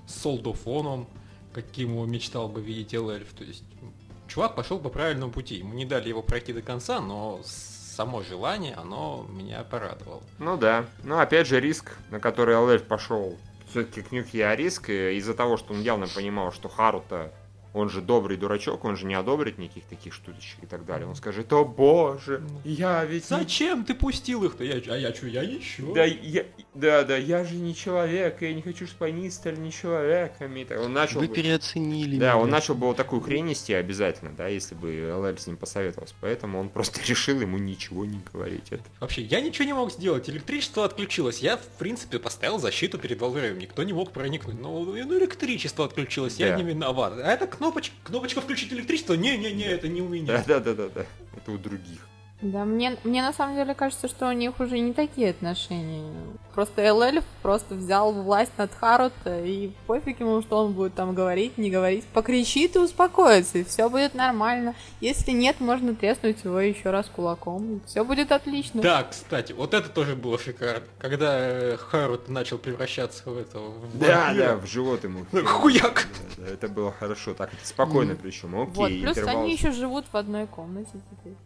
[0.08, 1.08] с солдофоном,
[1.54, 3.34] каким его мечтал бы видеть Эльф.
[3.34, 3.64] То есть
[4.28, 5.56] чувак пошел по правильному пути.
[5.56, 10.24] Ему не дали его пройти до конца, но само желание, оно меня порадовало.
[10.40, 10.86] Ну да.
[11.04, 13.38] Ну опять же риск, на который Эльф пошел.
[13.70, 17.32] Все-таки к Нюхе риск из-за того, что он явно понимал, что Харута
[17.74, 21.08] он же добрый дурачок, он же не одобрит никаких таких штучек и так далее.
[21.08, 23.26] Он скажет, о боже, я ведь...
[23.26, 24.64] Зачем ты пустил их-то?
[24.64, 25.94] Я, а я что, я ничего.
[25.94, 29.72] Да, я, да, да, я же не человек, я не хочу, чтобы они стали не
[29.72, 30.66] человеками.
[30.78, 31.34] Он начал Вы бы...
[31.36, 32.38] переоценили Да, меня.
[32.38, 36.14] он начал бы вот такую хрень нести обязательно, да, если бы ЛЛ с ним посоветовался.
[36.22, 38.72] Поэтому он просто решил ему ничего не говорить.
[38.72, 38.84] Это.
[39.00, 40.30] Вообще, я ничего не мог сделать.
[40.30, 41.40] Электричество отключилось.
[41.40, 43.58] Я, в принципе, поставил защиту перед Валвреем.
[43.60, 44.60] Никто не мог проникнуть.
[44.60, 46.58] Ну, ну электричество отключилось, я Да.
[46.58, 47.14] не виноват.
[47.14, 49.14] А это кнопочка, кнопочка включить электричество?
[49.14, 50.44] Не-не-не, это не у меня.
[50.46, 51.06] Да, да, да, да, да.
[51.38, 52.00] Это у других.
[52.44, 56.12] Да, мне, мне на самом деле кажется, что у них уже не такие отношения.
[56.54, 61.58] Просто ЛЛ просто взял власть над Харуто, и пофиг ему, что он будет там говорить,
[61.58, 62.04] не говорить.
[62.08, 64.76] Покричит и успокоится, и все будет нормально.
[65.00, 68.82] Если нет, можно треснуть его еще раз кулаком, все будет отлично.
[68.82, 70.84] Да, кстати, вот это тоже было шикарно.
[71.00, 74.46] Когда э, Харут начал превращаться в этого в Да, вампира.
[74.48, 75.26] да, в живот ему.
[75.46, 76.08] Хуяк!
[76.38, 77.34] Да, да, это было хорошо.
[77.36, 78.54] Так, спокойно причем.
[78.62, 79.44] Окей, вот, плюс интервал.
[79.44, 81.38] они еще живут в одной комнате теперь.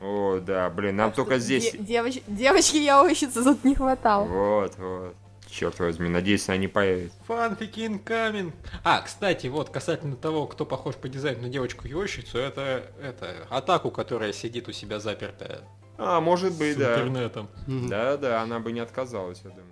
[0.00, 1.72] О, да, блин, нам Так только здесь...
[1.72, 4.24] де- девоч- девочки яойщицы тут не хватало.
[4.24, 5.14] Вот, вот.
[5.48, 7.16] Черт возьми, надеюсь, они появятся.
[7.26, 8.52] Фанфики incoming.
[8.84, 14.32] А, кстати, вот касательно того, кто похож по дизайну на девочку-ёщицу, это, это атаку, которая
[14.32, 15.60] сидит у себя запертая
[15.98, 16.94] А, может с быть, да.
[16.94, 17.48] интернетом.
[17.66, 19.66] Да, да, она бы не отказалась, я думаю.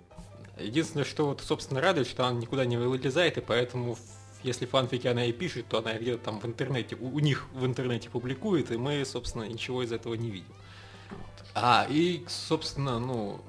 [0.57, 3.97] Единственное, что вот, собственно, радует, что она никуда не вылезает, и поэтому,
[4.45, 7.65] если фанфики она и пишет, то она где-то там в интернете, у, у них в
[7.65, 10.53] интернете публикует, и мы, собственно, ничего из этого не видим.
[11.53, 13.41] А, и, собственно, ну,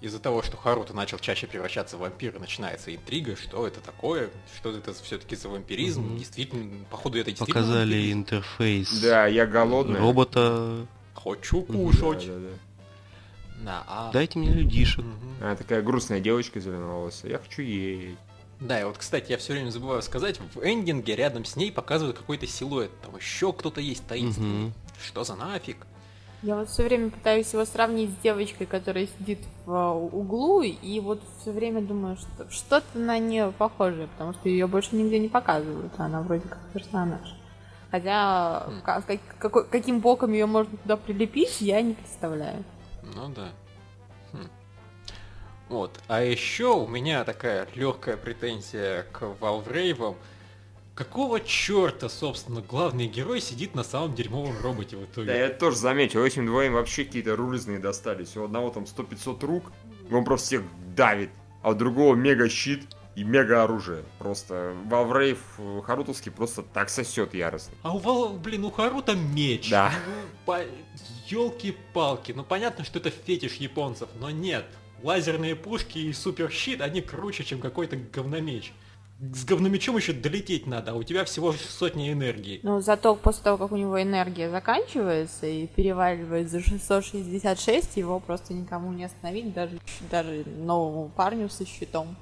[0.00, 4.70] из-за того, что Харуто начал чаще превращаться в вампира, начинается интрига, что это такое, что
[4.70, 6.18] это все-таки за вампиризм, Мгм.
[6.18, 8.18] действительно, походу, это действительно Показали вампиризм.
[8.18, 9.98] интерфейс Да, я голодный.
[10.00, 10.86] робота.
[11.14, 12.26] Хочу кушать.
[12.26, 12.48] Да, да, да.
[13.64, 14.12] Да, а...
[14.12, 15.04] Дайте мне людишек.
[15.04, 15.36] Мгм.
[15.40, 17.32] Она такая грустная девочка зеленоволосая.
[17.32, 18.16] Я хочу ей.
[18.60, 22.18] Да, и вот, кстати, я все время забываю сказать, в эндинге рядом с ней показывают
[22.18, 22.90] какой-то силуэт.
[23.02, 24.64] Там еще кто-то есть таинственный.
[24.66, 24.72] Мгм.
[25.04, 25.86] Что за нафиг?
[26.42, 31.00] Я вот все время пытаюсь его сравнить с девочкой, которая сидит в а, углу, и
[31.00, 35.28] вот все время думаю, что что-то на нее похожее, потому что ее больше нигде не
[35.28, 37.34] показывают, а она вроде как персонаж.
[37.90, 38.80] Хотя Хм.
[38.84, 42.64] ка- как- какой- каким боком ее можно туда прилепить, я не представляю.
[43.02, 43.48] Ну да.
[45.68, 45.98] Вот.
[46.08, 50.16] А еще у меня такая легкая претензия к Валврейвам.
[50.94, 55.26] Какого черта, собственно, главный герой сидит на самом дерьмовом роботе в итоге?
[55.26, 58.34] Да, я тоже заметил, этим двоим вообще какие-то рулизные достались.
[58.36, 59.64] У одного там 100-500 рук,
[60.10, 60.62] он просто всех
[60.96, 61.28] давит,
[61.62, 64.04] а у другого мега щит и мега оружие.
[64.18, 67.74] Просто Валврейв э, Харутовский просто так сосет яростно.
[67.82, 69.68] А у Вал, блин, у Харута меч.
[69.68, 69.92] Да.
[71.26, 72.32] Елки-палки.
[72.32, 74.64] Ну понятно, что это фетиш японцев, но нет.
[75.06, 78.72] Лазерные пушки и суперщит, они круче, чем какой-то говномеч.
[79.20, 82.58] С говномечом еще долететь надо, а у тебя всего сотни энергии.
[82.64, 88.52] Но зато после того, как у него энергия заканчивается и переваливает за 666, его просто
[88.52, 89.78] никому не остановить, даже,
[90.10, 92.16] даже новому парню со щитом.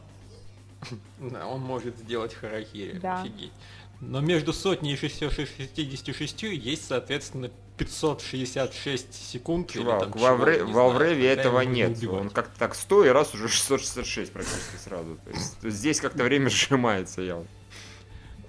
[1.18, 3.22] Да, он может сделать харакири, Да.
[3.22, 3.52] офигеть.
[4.00, 9.70] Но между сотней и 666 есть, соответственно, 566 секунд.
[9.70, 11.96] Чувак, там в чего, Валвре- не в знаю, Валвреве когда этого нет.
[11.98, 12.20] убивать.
[12.20, 15.16] Он как-то так сто и раз уже 666 практически сразу.
[15.60, 17.46] То есть здесь как-то время сжимается явно.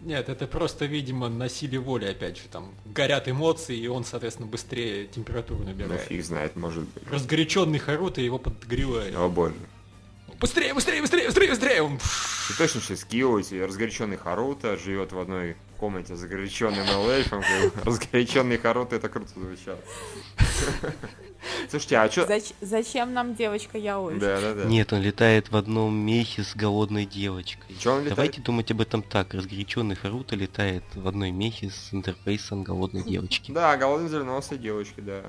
[0.01, 4.47] Нет, это просто, видимо, на силе воли, опять же, там горят эмоции, и он, соответственно,
[4.47, 6.01] быстрее температуру Ну набирает.
[6.01, 7.03] фиг знает, может быть.
[7.09, 9.15] Разгоряченный Харуто его подогревает.
[9.15, 9.55] О боже.
[10.39, 11.81] Быстрее, быстрее, быстрее, быстрее, быстрее!
[11.81, 17.43] Он Ты точно сейчас эти разгоряченный Харуто живет в одной комнате с разгоряченным эльфом.
[17.83, 19.79] Разгоряченный Харуто, это круто звучало.
[21.69, 22.25] Слушайте, а чё...
[22.25, 24.19] Зач- зачем нам девочка Яой?
[24.19, 24.63] Да, да, да.
[24.65, 27.75] Нет, он летает в одном мехе с голодной девочкой.
[27.77, 28.15] Чё он летает?
[28.15, 29.33] Давайте думать об этом так.
[29.33, 33.51] Разгоряченный Харуто летает в одной мехе с интерфейсом голодной девочки.
[33.51, 35.21] Да, голодный зеленоволосой девочки, да.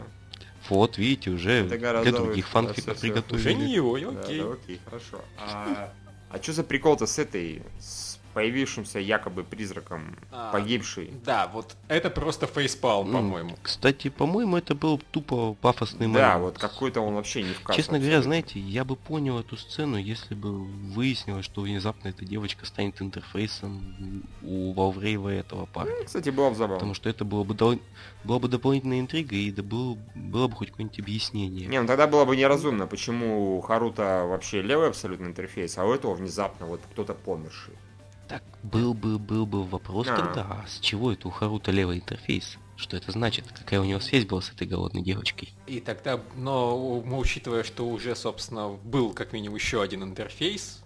[0.68, 3.08] Вот, видите, уже для других фанфиков всё.
[3.08, 3.54] уже приготовили.
[3.54, 4.40] не его, окей.
[4.40, 5.20] да, окей, хорошо.
[5.38, 5.92] А,
[6.28, 11.10] а что за прикол-то с этой, с появившимся якобы призраком А, погибшей?
[11.24, 13.56] Да, вот это просто фейспалм, М, по-моему.
[13.62, 16.42] Кстати, по-моему, это был тупо пафосный Да, момент.
[16.42, 19.96] вот какой-то он вообще не в касс Честно говоря, знаете, я бы понял эту сцену,
[19.96, 20.50] если бы
[20.92, 25.94] выяснилось, что внезапно эта девочка станет интерфейсом у Валврейва этого парня.
[25.98, 26.74] Ну, Кстати, было бы забавно.
[26.76, 27.80] Потому что это было бы, дол-
[28.22, 31.68] была бы дополнительная интрига, и да был, было бы хоть какое-нибудь объяснение.
[31.68, 35.92] Не, ну тогда было бы неразумно, почему у Харута вообще левый абсолютно интерфейс, а у
[35.94, 37.72] этого внезапно вот кто-то померший.
[38.28, 40.16] Так, был бы, был бы вопрос А.
[40.16, 42.58] тогда, а с чего это у Харута левый интерфейс?
[42.76, 43.46] Что это значит?
[43.56, 45.54] Какая у него связь была с этой голодной девочкой?
[45.66, 50.82] И тогда, но мы учитывая, что уже, собственно, был как минимум еще один интерфейс,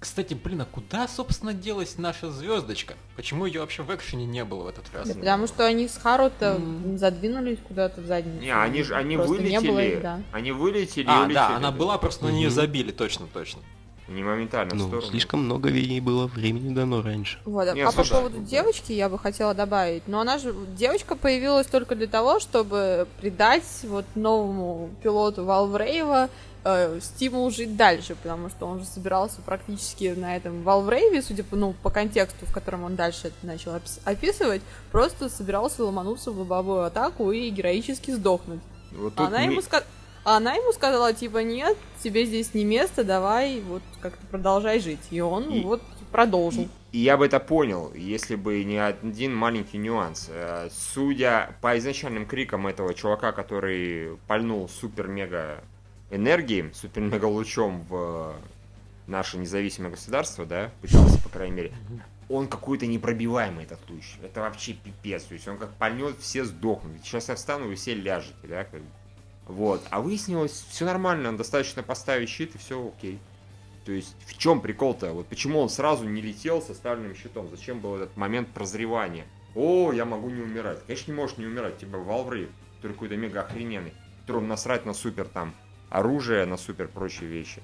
[0.00, 2.94] Кстати, блин, а куда, собственно, делась наша звездочка?
[3.16, 5.08] Почему ее вообще в экшене не было в этот раз?
[5.08, 6.98] Да, потому что они с Хару-то mm.
[6.98, 8.40] задвинулись куда-то в задницу.
[8.40, 9.94] Не, они же они вылетели.
[9.94, 10.22] Их, да.
[10.32, 11.06] Они вылетели.
[11.08, 13.60] А, улетели, да, она была, просто на нее забили, точно, точно.
[14.08, 15.10] Не моментально ну, в сторону.
[15.10, 17.38] слишком много ей было времени дано раньше.
[17.44, 21.66] Вот, не, а по поводу девочки я бы хотела добавить, но она же, девочка появилась
[21.66, 26.30] только для того, чтобы придать вот новому пилоту Валврейва
[26.64, 31.56] э, стимул жить дальше, потому что он же собирался практически на этом Валврейве, судя по,
[31.56, 33.72] ну, по контексту, в котором он дальше это начал
[34.04, 38.60] описывать, просто собирался ломануться в лобовую атаку и героически сдохнуть.
[38.92, 39.60] Вот она, ему
[40.28, 40.36] ска...
[40.36, 45.00] она ему сказала, типа, нет, тебе здесь не место, давай вот как-то продолжай жить.
[45.10, 45.62] И он и...
[45.62, 46.64] вот продолжил.
[46.64, 46.68] И...
[46.90, 50.28] И я бы это понял, если бы не один маленький нюанс.
[50.30, 55.62] Э, судя по изначальным крикам этого чувака, который пальнул супер-мега
[56.10, 58.34] энергии, супер-мега-лучом в
[59.06, 61.72] наше независимое государство, да, пытался, по крайней мере,
[62.30, 64.16] он какой-то непробиваемый этот луч.
[64.22, 65.24] Это вообще пипец.
[65.24, 67.02] То есть он как пальнет, все сдохнут.
[67.02, 68.80] Сейчас я встану, вы все ляжете, да, как
[69.48, 69.82] Вот.
[69.90, 73.18] А выяснилось, все нормально, достаточно поставить щит, и все окей.
[73.86, 75.12] То есть в чем прикол-то?
[75.12, 77.48] Вот почему он сразу не летел с оставленным щитом?
[77.50, 79.24] Зачем был этот момент прозревания?
[79.54, 80.84] О, я могу не умирать.
[80.86, 81.78] Конечно, не можешь не умирать.
[81.78, 85.54] Тебя Валврей, который какой-то мега охрененный, которому насрать на супер там
[85.88, 87.62] оружие, на супер прочие вещи.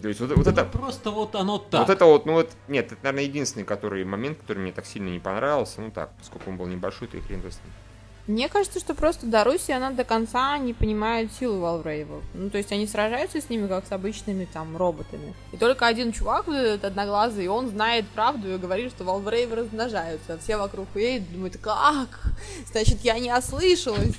[0.00, 0.64] То есть вот, вот это...
[0.64, 1.80] Просто вот оно так.
[1.80, 5.10] Вот это вот, ну вот, нет, это, наверное, единственный который, момент, который мне так сильно
[5.10, 5.82] не понравился.
[5.82, 7.72] Ну так, поскольку он был небольшой, то и хрен с ним.
[8.30, 12.22] Мне кажется, что просто Даруси, она до конца не понимает силы Валврейвов.
[12.32, 15.34] Ну, то есть они сражаются с ними, как с обычными там роботами.
[15.50, 20.34] И только один чувак, этот одноглазый, он знает правду и говорит, что Валврейвы размножаются.
[20.34, 22.22] А все вокруг едут, думают, как?
[22.70, 24.14] Значит, я не ослышалась.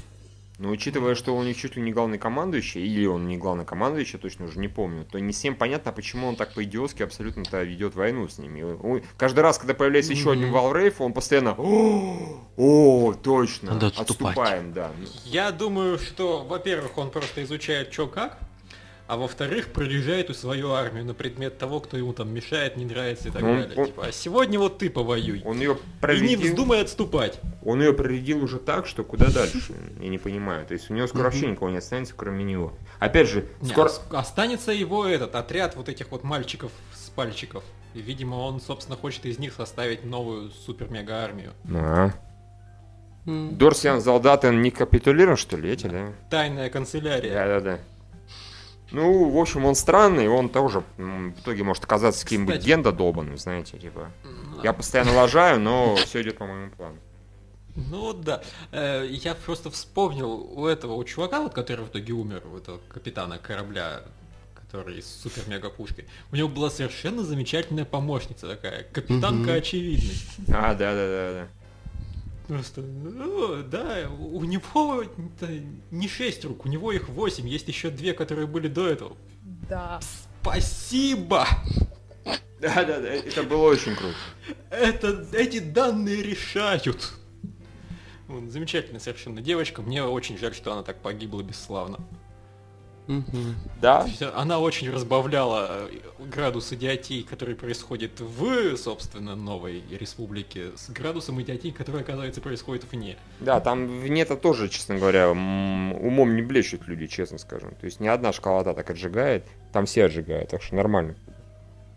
[0.62, 4.46] Но учитывая, что он чуть ли не главный командующий, или он не главный командующий, точно
[4.46, 8.38] уже не помню, то не всем понятно, почему он так по-идиотски абсолютно-то ведет войну с
[8.38, 8.62] ними.
[8.62, 14.92] Он, каждый раз, когда появляется еще один Валрейф, он постоянно «О, точно, Надо отступаем, да».
[15.26, 18.38] Я думаю, что, во-первых, он просто изучает что как,
[19.12, 23.28] а во-вторых, проезжает у свою армию на предмет того, кто ему там мешает, не нравится
[23.28, 23.78] и так он, далее.
[23.78, 25.42] Он, типа, а сегодня вот ты повоюй.
[25.44, 27.38] Он ее проредил, И не вздумай отступать.
[27.62, 29.76] Он ее проредил уже так, что куда дальше?
[30.00, 30.66] Я не понимаю.
[30.66, 32.72] То есть у него скоро вообще никого не останется, кроме него.
[33.00, 33.92] Опять же, скоро...
[34.12, 37.66] останется его этот отряд вот этих вот мальчиков с пальчиков.
[37.94, 41.52] Видимо, он, собственно, хочет из них составить новую супер-мега-армию.
[41.70, 42.12] А.
[43.26, 46.14] Дорсиан Залдатен не капитулировал, что ли, эти, да?
[46.30, 47.34] Тайная канцелярия.
[47.34, 47.80] Да-да-да.
[48.92, 53.78] Ну, в общем, он странный, он тоже в итоге может оказаться каким-нибудь генда долбанным, знаете,
[53.78, 54.12] типа.
[54.64, 56.98] Я постоянно лажаю, но все идет по моему плану.
[57.76, 58.42] Ну да.
[58.72, 62.80] Э, я просто вспомнил у этого, у чувака, вот, который в итоге умер, у этого
[62.90, 64.02] капитана корабля,
[64.56, 70.36] который с супер-мега-пушкой, у него была совершенно замечательная помощница такая, капитанка очевидность.
[70.50, 71.48] А, да-да-да-да.
[72.48, 75.06] Просто, ну, да, у него
[75.92, 79.16] не шесть рук, у него их восемь, есть еще две, которые были до этого.
[79.70, 80.00] Да.
[80.42, 81.48] Спасибо!
[82.60, 84.16] Да, да, да, это было очень круто.
[84.70, 87.14] Это, эти данные решают.
[88.28, 89.82] Замечательная совершенно девочка.
[89.82, 92.00] Мне очень жаль, что она так погибла бесславно.
[93.82, 94.06] Да.
[94.36, 95.90] Она очень разбавляла э,
[96.20, 103.18] градус идиотии, который происходит в, собственно, новой республике, с градусом идиотии, который, оказывается, происходит вне.
[103.40, 107.72] Да, там вне-то тоже, честно говоря, умом не блещут люди, честно скажем.
[107.76, 111.16] То есть ни одна школота так отжигает, там все отжигают, так что нормально.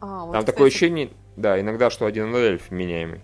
[0.01, 0.55] А, вот, там кстати...
[0.55, 3.21] такое ощущение, да, иногда, что один эльф меняемый.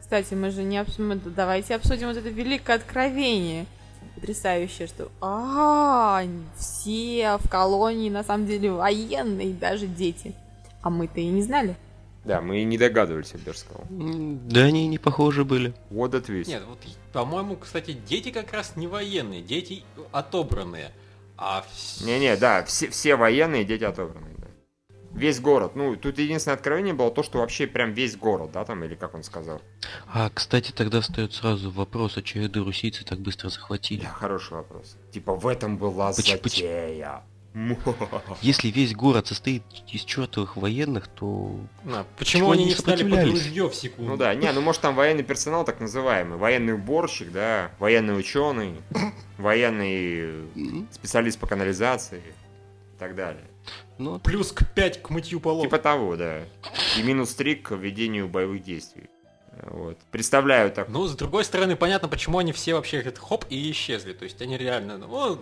[0.00, 3.66] Кстати, мы же не обсудим, давайте обсудим вот это великое откровение
[4.14, 6.22] потрясающее, что а,
[6.56, 10.34] все в колонии на самом деле военные, даже дети.
[10.82, 11.76] А мы-то и не знали.
[12.24, 13.84] Да, мы и не догадывались, я бы даже сказал.
[13.90, 15.74] Да они не похожи были.
[15.90, 16.46] Вот ответ.
[16.46, 16.78] Нет, вот,
[17.12, 20.90] по-моему, кстати, дети как раз не военные, дети отобранные.
[21.36, 21.64] А...
[22.02, 24.33] Не-не, да, все, все военные, дети отобранные
[25.14, 25.72] весь город.
[25.74, 29.14] Ну, тут единственное откровение было то, что вообще прям весь город, да, там, или как
[29.14, 29.60] он сказал.
[30.12, 34.02] А, кстати, тогда встает сразу вопрос, а чего русийцы так быстро захватили?
[34.02, 34.96] Да, хороший вопрос.
[35.12, 37.22] Типа, в этом была Поч- затея.
[38.42, 41.56] Если весь город состоит из чертовых военных, то...
[41.86, 44.10] А, почему они не стали под ружье в секунду?
[44.10, 48.74] Ну да, не, ну может там военный персонал так называемый, военный уборщик, да, военный ученый,
[49.38, 50.46] военный
[50.90, 53.44] специалист по канализации и так далее.
[53.98, 55.64] Ну, Плюс к 5 к мытью полов.
[55.64, 56.40] Типа того, да.
[56.98, 59.08] И минус 3 к ведению боевых действий.
[59.62, 59.98] Вот.
[60.10, 60.88] Представляю так.
[60.88, 64.12] Ну, с другой стороны, понятно, почему они все вообще говорят, хоп и исчезли.
[64.12, 65.38] То есть они реально, ну,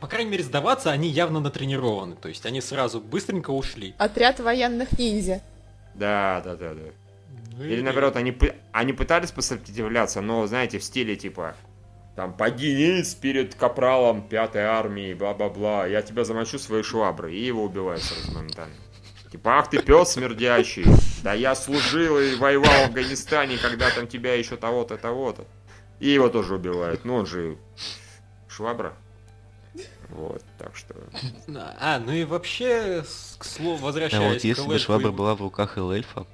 [0.00, 2.14] по крайней мере, сдаваться они явно натренированы.
[2.14, 3.94] То есть они сразу быстренько ушли.
[3.98, 5.42] Отряд военных ниндзя.
[5.94, 6.82] Да, да, да, да.
[7.56, 8.36] Ну, Или наоборот, они,
[8.70, 11.56] они пытались посопротивляться, но, знаете, в стиле типа
[12.18, 18.02] там поднись перед капралом пятой армии, бла-бла-бла, я тебя замочу своей шваброй, и его убивают
[18.02, 18.74] сразу моментально.
[19.30, 20.84] Типа, ах ты пес смердящий,
[21.22, 25.44] да я служил и воевал в Афганистане, когда там тебя еще того-то, того-то.
[26.00, 27.56] И его тоже убивают, ну он же
[28.48, 28.94] швабра.
[30.08, 30.96] Вот, так что...
[31.78, 33.04] А, ну и вообще,
[33.38, 36.26] к слову, возвращаясь А вот если бы швабра была в руках эльфа.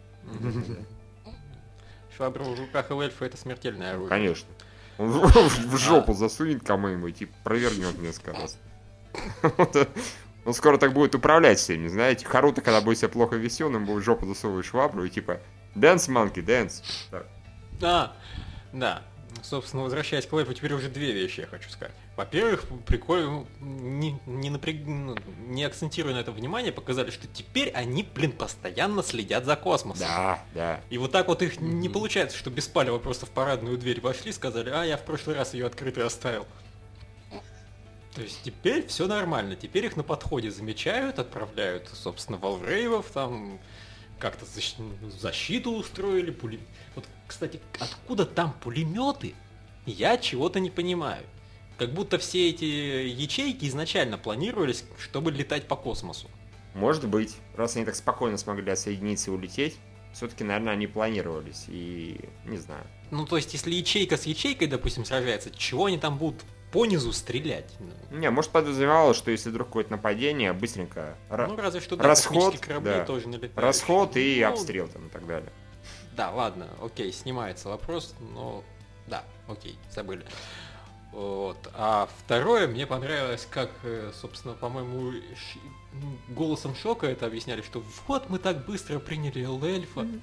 [2.17, 4.09] Швабра в руках эльфа это смертельное оружие.
[4.09, 4.49] Конечно.
[4.99, 8.59] Он в жопу засунет кому-нибудь и провернет несколько раз.
[10.45, 12.27] Он скоро так будет управлять всеми, знаете.
[12.27, 15.41] Харуто, когда будет себя плохо вести, он будет в жопу засовывать швабру и типа
[15.75, 16.83] «Dance, monkey, dance».
[17.81, 18.15] А,
[18.73, 19.03] да.
[19.43, 21.95] Собственно, возвращаясь к лайфу, теперь уже две вещи я хочу сказать.
[22.17, 24.77] Во-первых, прикольно, не, не, напряг...
[24.87, 25.17] Ну,
[25.47, 30.07] не акцентируя на это внимание, показали, что теперь они, блин, постоянно следят за космосом.
[30.07, 30.81] Да, да.
[30.91, 31.65] И вот так вот их mm-hmm.
[31.65, 35.55] не получается, что беспалево просто в парадную дверь вошли, сказали, а я в прошлый раз
[35.55, 36.47] ее открытой оставил.
[38.15, 43.59] То есть теперь все нормально, теперь их на подходе замечают, отправляют, собственно, волрейвов, там
[44.21, 44.47] как-то
[45.11, 46.61] защиту устроили, пули...
[46.95, 47.05] Вот,
[47.35, 49.35] кстати, откуда там пулеметы,
[49.87, 51.25] я чего-то не понимаю.
[51.79, 56.31] Как будто все эти ячейки изначально планировались, чтобы летать по космосу.
[56.75, 59.77] Может быть, раз они так спокойно смогли отсоединиться и улететь,
[60.13, 62.85] все-таки, наверное, они планировались, и не знаю.
[63.11, 67.13] Ну, то есть, если ячейка с ячейкой, допустим, сражается, чего они там будут по низу
[67.13, 67.75] стрелять?
[68.13, 73.05] Не, может, подразумевалось, что если вдруг какое-то нападение, быстренько ну, разве что, да, расход, да,
[73.05, 73.27] тоже
[73.57, 75.53] расход и ну, обстрел там и так далее.
[76.17, 78.63] Да, ладно, окей, снимается вопрос, но
[79.07, 80.25] да, окей, забыли.
[81.13, 81.71] Вот.
[81.75, 85.13] А второе, мне понравилось, как, э, собственно, по-моему,
[86.29, 90.01] голосом шока это объясняли, что вот мы так быстро приняли эльфа.
[90.01, 90.21] Mm-hmm.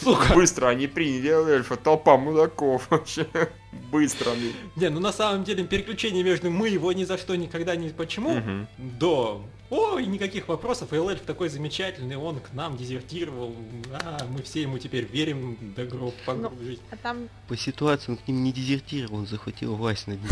[0.00, 0.34] Сука.
[0.34, 3.26] Быстро они приняли эльфа, толпа мудаков вообще.
[3.90, 4.52] Быстро они.
[4.76, 8.32] Не, ну на самом деле переключение между мы его ни за что никогда не почему
[8.32, 8.66] угу.
[8.78, 13.54] до ой, никаких вопросов, и эльф такой замечательный, он к нам дезертировал,
[13.92, 16.80] а, мы все ему теперь верим до гроб погрузить.
[16.80, 17.28] Ну, а там...
[17.48, 20.30] По ситуации он к ним не дезертировал, он захватил власть над ним.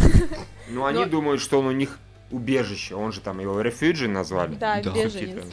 [0.69, 1.99] Ну они думают, что он у них
[2.31, 4.55] убежище, он же там его рефюджи назвали.
[4.55, 5.45] Да, беженец.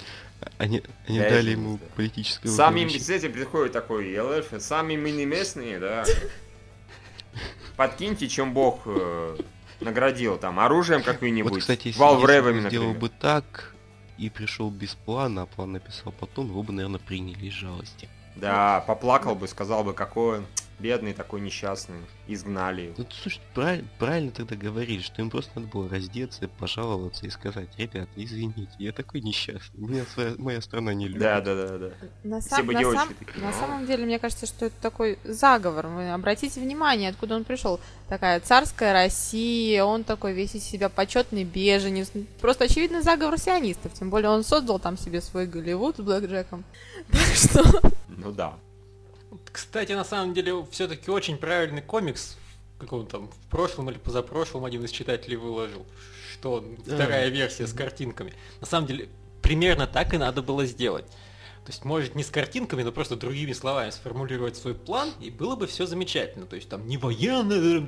[0.57, 6.05] Они, они дали ему политическое Сами, кстати, приходит такой ЛФ, сами мы не местные, да.
[7.75, 9.38] Подкиньте, чем Бог э,
[9.82, 11.51] наградил там оружием каким-нибудь.
[11.51, 13.75] Вот, кстати, если Valve сделал бы так
[14.17, 18.09] и пришел без плана, а план написал потом, его бы, наверное, приняли из жалости.
[18.36, 20.45] Да, поплакал бы, сказал бы, какой он
[20.80, 22.95] бедный такой несчастный, изгнали его.
[22.97, 27.69] Ну, слушай, правильно, правильно тогда говорили, что им просто надо было раздеться, пожаловаться и сказать,
[27.77, 31.21] ребят, извините, я такой несчастный, меня своя, моя страна не любит.
[31.21, 31.91] Да, да, да, да.
[32.23, 35.88] На, сам, на, сам, такие, на самом деле, мне кажется, что это такой заговор.
[35.88, 37.80] Вы обратите внимание, откуда он пришел.
[38.07, 42.11] Такая царская Россия, он такой весь из себя почетный беженец.
[42.41, 43.93] Просто очевидно заговор сионистов.
[43.93, 46.63] Тем более он создал там себе свой Голливуд с Блэк Джеком.
[47.11, 47.91] Так что...
[48.07, 48.57] Ну да.
[49.51, 52.38] Кстати, на самом деле, все-таки очень правильный комикс,
[52.80, 55.86] каком там в прошлом или позапрошлом один из читателей выложил,
[56.32, 58.34] что вторая версия с картинками.
[58.61, 59.09] На самом деле,
[59.41, 61.05] примерно так и надо было сделать.
[61.65, 65.55] То есть, может, не с картинками, но просто другими словами сформулировать свой план, и было
[65.55, 66.47] бы все замечательно.
[66.47, 67.88] То есть, там, не военное,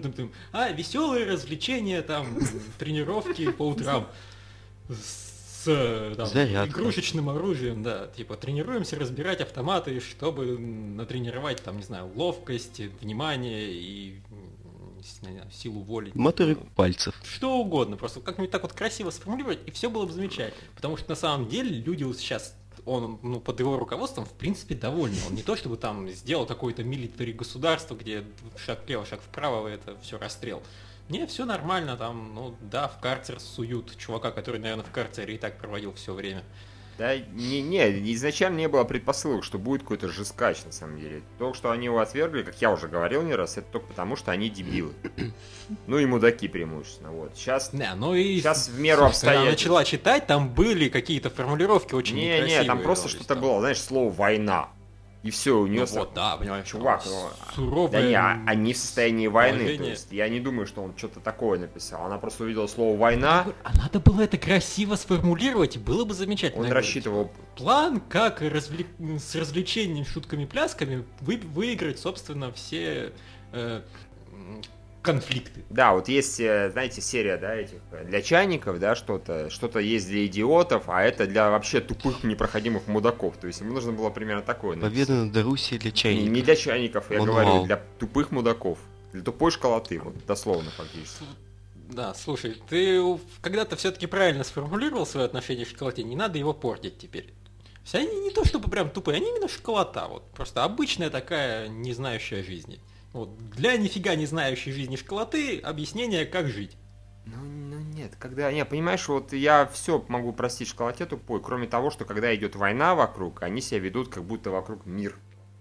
[0.52, 2.38] а веселые развлечения, там,
[2.78, 4.08] тренировки по утрам
[4.90, 5.31] с
[5.66, 13.72] там, игрушечным оружием, да, типа тренируемся разбирать автоматы, чтобы натренировать, там, не знаю, ловкость, внимание
[13.72, 14.22] и
[15.22, 16.12] знаю, силу воли.
[16.14, 17.16] Моторы пальцев.
[17.24, 20.62] Что угодно, просто как-нибудь так вот красиво сформулировать, и все было бы замечательно.
[20.76, 22.56] Потому что на самом деле люди вот сейчас
[22.86, 25.18] он, ну, под его руководством, в принципе, довольны.
[25.28, 28.24] Он не то, чтобы там сделал какое-то милитари государство, где
[28.58, 30.64] шаг влево, шаг вправо, это все расстрел.
[31.10, 35.38] Не, все нормально, там, ну да, в карцер суют чувака, который, наверное, в карцере и
[35.38, 36.44] так проводил все время.
[36.98, 41.24] Да, не, не, изначально не было предпосылок, что будет какой-то жескач, на самом деле.
[41.40, 44.32] То, что они его отвергли, как я уже говорил не раз, это только потому, что
[44.32, 44.94] они дебилы.
[45.88, 47.32] Ну и мудаки преимущественно, вот.
[47.36, 49.42] Сейчас, не, ну и сейчас в меру обстоятельств.
[49.42, 53.82] Когда начала читать, там были какие-то формулировки очень Не, не, там просто что-то было, знаешь,
[53.82, 54.70] слово «война».
[55.24, 55.86] И все, у нее...
[55.88, 56.68] Ну, вот, да, понимаешь.
[56.68, 57.92] Чувак, ну, суровая...
[57.92, 59.84] Да не, а, они в состоянии войны, положение.
[59.84, 62.06] то есть я не думаю, что он что-то такое написал.
[62.06, 63.46] Она просто увидела слово «война».
[63.64, 66.66] А надо было это красиво сформулировать, и было бы замечательно.
[66.66, 67.32] Он рассчитывал...
[67.56, 68.88] План, как развлек...
[69.20, 71.38] с развлечением, шутками, плясками вы...
[71.38, 73.14] выиграть, собственно, все...
[73.52, 73.82] Э...
[75.02, 75.64] конфликты.
[75.70, 80.08] Да, вот есть, э, знаете, серия, да, этих э, для чайников, да, что-то, что-то есть
[80.08, 83.38] для идиотов, а это для вообще тупых непроходимых мудаков.
[83.38, 84.76] То есть ему нужно было примерно такое.
[84.76, 85.08] Написать.
[85.08, 86.30] Победа над Руси для чайников.
[86.30, 87.46] Не, не для чайников, я Мануал.
[87.46, 88.80] говорю, для тупых мудаков.
[89.14, 91.26] Для тупой школоты, вот дословно фактически.
[91.90, 93.02] Да, слушай, ты
[93.42, 97.34] когда-то все-таки правильно сформулировал свое отношение к шоколаде, не надо его портить теперь.
[97.84, 101.94] Все они не то чтобы прям тупые, они именно шоколада, вот просто обычная такая, не
[101.94, 102.80] знающая жизни.
[103.14, 106.78] Вот для нифига не знающей жизни школоты объяснение, как жить.
[107.26, 111.92] Ну, ну нет, когда, не, понимаешь, вот я все могу простить школоте тупой, кроме того,
[111.92, 115.18] что когда идет война вокруг, они себя ведут, как будто вокруг мир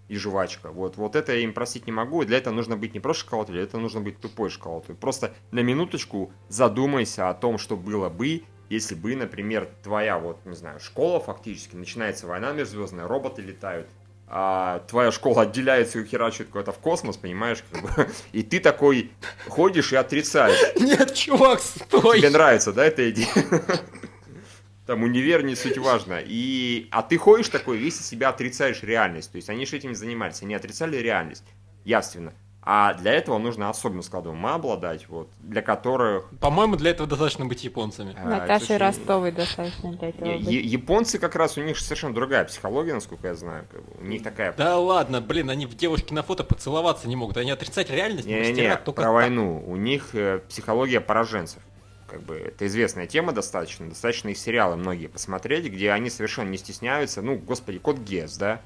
[0.07, 0.71] и жвачка.
[0.71, 3.55] Вот, вот это я им простить не могу, для этого нужно быть не просто шоколадой,
[3.55, 4.95] для этого нужно быть тупой шоколадой.
[4.95, 10.55] Просто на минуточку задумайся о том, что было бы, если бы, например, твоя, вот, не
[10.55, 13.87] знаю, школа фактически, начинается война межзвездная, роботы летают,
[14.33, 19.11] а твоя школа отделяется и херачит куда-то в космос, понимаешь, как бы, и ты такой
[19.49, 20.57] ходишь и отрицаешь.
[20.79, 22.19] Нет, чувак, стой!
[22.19, 23.27] Тебе нравится, да, эта идея?
[24.85, 26.21] Там универ не суть важно.
[26.23, 26.87] И...
[26.91, 29.31] А ты ходишь такой, весь из себя отрицаешь реальность.
[29.33, 31.43] То есть они же этим занимались, они отрицали реальность,
[31.83, 32.33] явственно.
[32.63, 36.29] А для этого нужно особенно складом ума обладать, вот, для которых...
[36.39, 38.15] По-моему, для этого достаточно быть японцами.
[38.15, 38.77] А, Наташей очень...
[38.77, 40.47] Ростовой достаточно для этого быть.
[40.47, 43.65] Японцы как раз, у них совершенно другая психология, насколько я знаю.
[43.71, 43.99] Как бы.
[43.99, 44.53] У них такая...
[44.53, 48.39] Да ладно, блин, они в девушке на фото поцеловаться не могут, они отрицать реальность не,
[48.39, 49.13] не, не, только про так.
[49.13, 49.63] войну.
[49.65, 51.63] У них э, психология пораженцев.
[52.07, 53.89] Как бы это известная тема достаточно.
[53.89, 57.21] Достаточно их сериалы многие посмотреть, где они совершенно не стесняются.
[57.23, 58.61] Ну, господи, код Гес, да?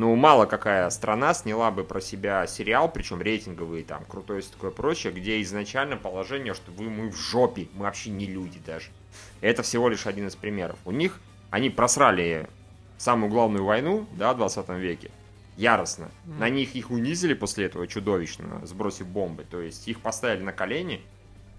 [0.00, 4.70] Ну, мало какая страна сняла бы про себя сериал, причем рейтинговый, там, крутой и такое
[4.70, 8.92] прочее, где изначально положение, что вы, мы в жопе, мы вообще не люди даже.
[9.42, 10.78] Это всего лишь один из примеров.
[10.86, 11.20] У них,
[11.50, 12.48] они просрали
[12.96, 15.10] самую главную войну, да, в 20 веке,
[15.58, 16.08] яростно.
[16.24, 16.38] Mm.
[16.38, 19.44] На них их унизили после этого чудовищно, сбросив бомбы.
[19.44, 21.02] То есть их поставили на колени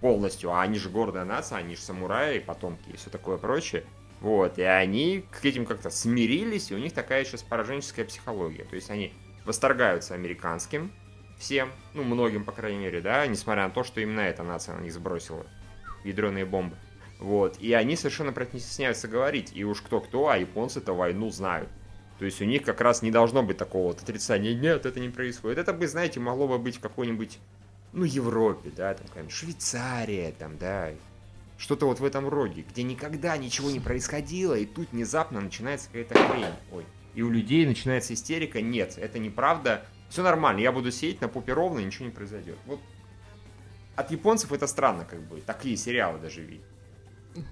[0.00, 3.84] полностью, а они же гордая нация, они же самураи, потомки и все такое прочее.
[4.22, 8.62] Вот, и они к этим как-то смирились, и у них такая сейчас пораженческая психология.
[8.62, 9.12] То есть они
[9.44, 10.92] восторгаются американским
[11.38, 14.80] всем, ну, многим, по крайней мере, да, несмотря на то, что именно эта нация на
[14.80, 15.44] них сбросила
[16.04, 16.76] ядреные бомбы.
[17.18, 19.50] Вот, и они совершенно про это не стесняются говорить.
[19.56, 21.68] И уж кто-кто, а японцы-то войну знают.
[22.20, 24.54] То есть у них как раз не должно быть такого вот отрицания.
[24.54, 25.58] Нет, это не происходит.
[25.58, 27.40] Это бы, знаете, могло бы быть в какой-нибудь,
[27.92, 30.92] ну, Европе, да, там, какая-нибудь Швейцария, там, да,
[31.62, 36.14] что-то вот в этом роде, где никогда ничего не происходило, и тут внезапно начинается какая-то
[36.14, 36.46] хрень.
[36.72, 36.84] Ой.
[37.14, 38.60] И у людей начинается истерика.
[38.60, 39.86] Нет, это неправда.
[40.08, 42.58] Все нормально, я буду сидеть на попе ровно, и ничего не произойдет.
[42.66, 42.80] Вот
[43.94, 45.40] от японцев это странно, как бы.
[45.40, 46.66] Такие сериалы даже видят.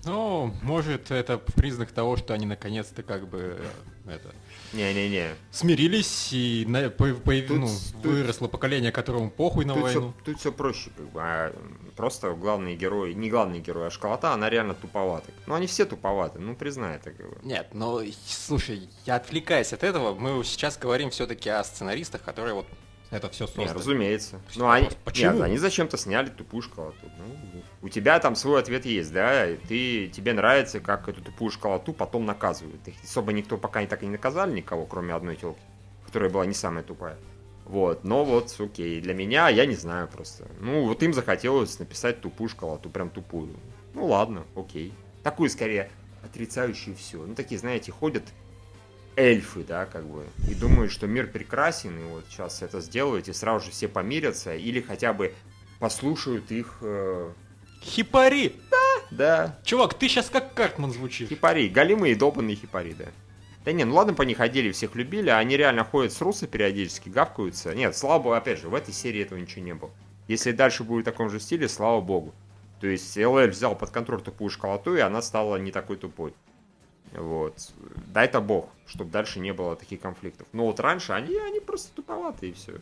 [0.04, 3.61] Ну, может, это признак того, что они наконец-то как бы
[4.06, 4.34] э, это
[4.73, 5.35] не-не-не.
[5.51, 7.68] Смирились, и на, по, по, тут, ну,
[8.03, 10.14] тут, выросло поколение, которому похуй на тут войну.
[10.16, 11.21] Все, тут все проще, как бы.
[11.23, 11.53] А
[11.97, 15.31] просто главный герой, не главный герой, а школота, она реально туповата.
[15.47, 17.11] Ну, они все туповаты, ну, признай это.
[17.11, 17.39] Как бы.
[17.43, 22.66] Нет, ну, слушай, я отвлекаюсь от этого, мы сейчас говорим все-таки о сценаристах, которые вот
[23.11, 23.66] это все создали.
[23.66, 24.40] Нет, разумеется.
[24.54, 25.32] Ну, они, Почему?
[25.32, 27.11] Нет, они зачем-то сняли тупую школоту.
[27.18, 29.46] Ну, у тебя там свой ответ есть, да?
[29.68, 32.86] Ты, тебе нравится, как эту тупую школоту потом наказывают.
[32.86, 35.61] Их особо никто пока не так и не наказали никого, кроме одной телки,
[36.06, 37.16] которая была не самая тупая.
[37.64, 40.48] Вот, но вот, окей, для меня, я не знаю просто.
[40.61, 43.54] Ну, вот им захотелось написать тупую школоту, прям тупую.
[43.94, 44.92] Ну, ладно, окей.
[45.22, 45.90] Такую, скорее,
[46.24, 47.18] отрицающую все.
[47.18, 48.24] Ну, такие, знаете, ходят
[49.21, 53.33] эльфы, да, как бы, и думают, что мир прекрасен, и вот сейчас это сделают, и
[53.33, 55.33] сразу же все помирятся, или хотя бы
[55.79, 56.79] послушают их...
[56.81, 57.31] Э...
[57.83, 58.55] Хипари!
[58.71, 58.77] Да,
[59.11, 59.59] да.
[59.64, 61.29] Чувак, ты сейчас как Картман звучишь.
[61.29, 63.07] Хипари, голимые долбанные хипари, да.
[63.64, 66.47] Да не, ну ладно, по них ходили, всех любили, а они реально ходят с руса
[66.47, 67.75] периодически, гавкаются.
[67.75, 69.91] Нет, слава богу, опять же, в этой серии этого ничего не было.
[70.29, 72.35] Если дальше будет в таком же стиле, слава богу.
[72.81, 76.33] То есть ЛЛ взял под контроль тупую школоту, и она стала не такой тупой.
[77.12, 77.54] Вот.
[78.07, 80.46] Дай-то бог, чтобы дальше не было таких конфликтов.
[80.53, 82.72] Но вот раньше они, они просто туповатые и все.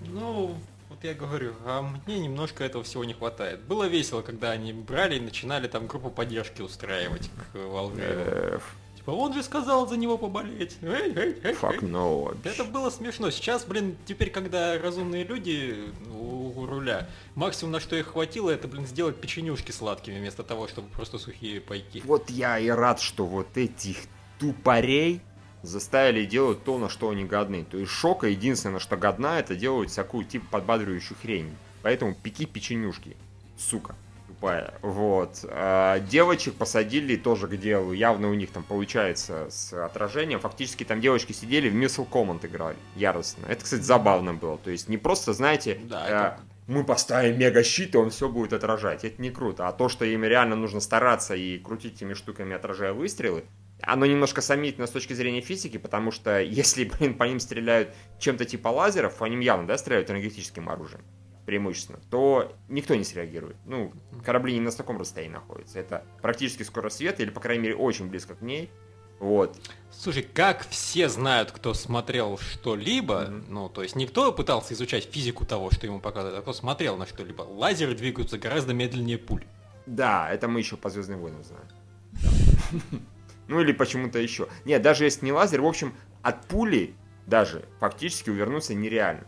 [0.00, 0.54] Ну,
[0.88, 3.60] вот я говорю, а мне немножко этого всего не хватает.
[3.62, 8.60] Было весело, когда они брали и начинали там группу поддержки устраивать к Валгрейну.
[9.00, 10.76] Типа, он же сказал за него поболеть.
[10.82, 12.36] Эй, эй, эй, Fuck no.
[12.44, 13.30] Это было смешно.
[13.30, 18.68] Сейчас, блин, теперь, когда разумные люди у, у руля, максимум, на что их хватило, это,
[18.68, 22.02] блин, сделать печенюшки сладкими, вместо того, чтобы просто сухие пайки.
[22.04, 23.96] Вот я и рад, что вот этих
[24.38, 25.22] тупорей
[25.62, 27.64] заставили делать то, на что они годны.
[27.64, 31.56] То есть Шока единственное, что годна, это делать всякую типа подбадривающую хрень.
[31.82, 33.16] Поэтому пеки печенюшки.
[33.56, 33.96] Сука
[34.40, 34.74] тупая.
[34.82, 35.44] Вот.
[35.44, 37.92] А девочек посадили тоже к делу.
[37.92, 40.40] Явно у них там получается с отражением.
[40.40, 42.76] Фактически там девочки сидели в Missile Command играли.
[42.96, 43.46] Яростно.
[43.46, 44.58] Это, кстати, забавно было.
[44.58, 46.40] То есть не просто, знаете, да, э, это...
[46.66, 49.04] мы поставим мега щит, и он все будет отражать.
[49.04, 49.68] Это не круто.
[49.68, 53.44] А то, что им реально нужно стараться и крутить этими штуками, отражая выстрелы,
[53.82, 58.44] оно немножко сомнительно с точки зрения физики, потому что если, блин, по ним стреляют чем-то
[58.44, 61.02] типа лазеров, по ним явно, да, стреляют энергетическим оружием,
[61.50, 63.56] преимущественно, то никто не среагирует.
[63.66, 63.92] Ну,
[64.24, 65.80] корабли не на таком расстоянии находятся.
[65.80, 68.70] Это практически скорость света, или, по крайней мере, очень близко к ней.
[69.18, 69.58] Вот.
[69.90, 73.44] Слушай, как все знают, кто смотрел что-либо, mm-hmm.
[73.48, 77.04] ну, то есть никто пытался изучать физику того, что ему показывают, а кто смотрел на
[77.04, 77.42] что-либо.
[77.42, 79.44] Лазеры двигаются гораздо медленнее пуль.
[79.86, 83.02] Да, это мы еще по Звездным войнам знаем.
[83.48, 84.46] Ну или почему-то еще.
[84.64, 86.94] Нет, даже если не лазер, в общем, от пули
[87.26, 89.26] даже фактически увернуться нереально.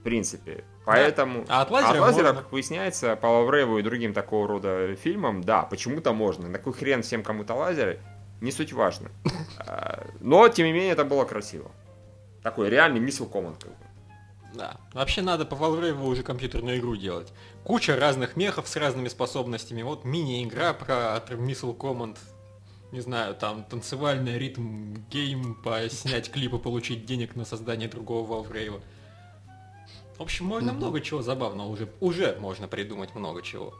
[0.00, 0.64] В принципе.
[0.84, 1.44] Поэтому...
[1.46, 1.58] Да.
[1.58, 5.62] А от лазера, от лазера как выясняется, по Лавреву и другим такого рода фильмам, да,
[5.62, 6.48] почему-то можно.
[6.48, 8.00] На какой хрен всем кому-то лазеры,
[8.40, 9.10] не суть важно.
[9.66, 11.70] А, но, тем не менее, это было красиво.
[12.42, 13.84] Такой реальный миссил команд как бы.
[14.52, 14.76] Да.
[14.92, 17.32] Вообще надо по Valve уже компьютерную игру делать.
[17.64, 19.82] Куча разных мехов с разными способностями.
[19.82, 22.18] Вот мини-игра про Missile Command.
[22.92, 25.56] Не знаю, там танцевальный ритм гейм,
[25.90, 28.82] снять клипы, получить денег на создание другого Valve
[30.18, 30.74] В общем, можно mm-hmm.
[30.74, 31.88] много чего забавного уже.
[32.00, 33.74] Уже можно придумать много чего.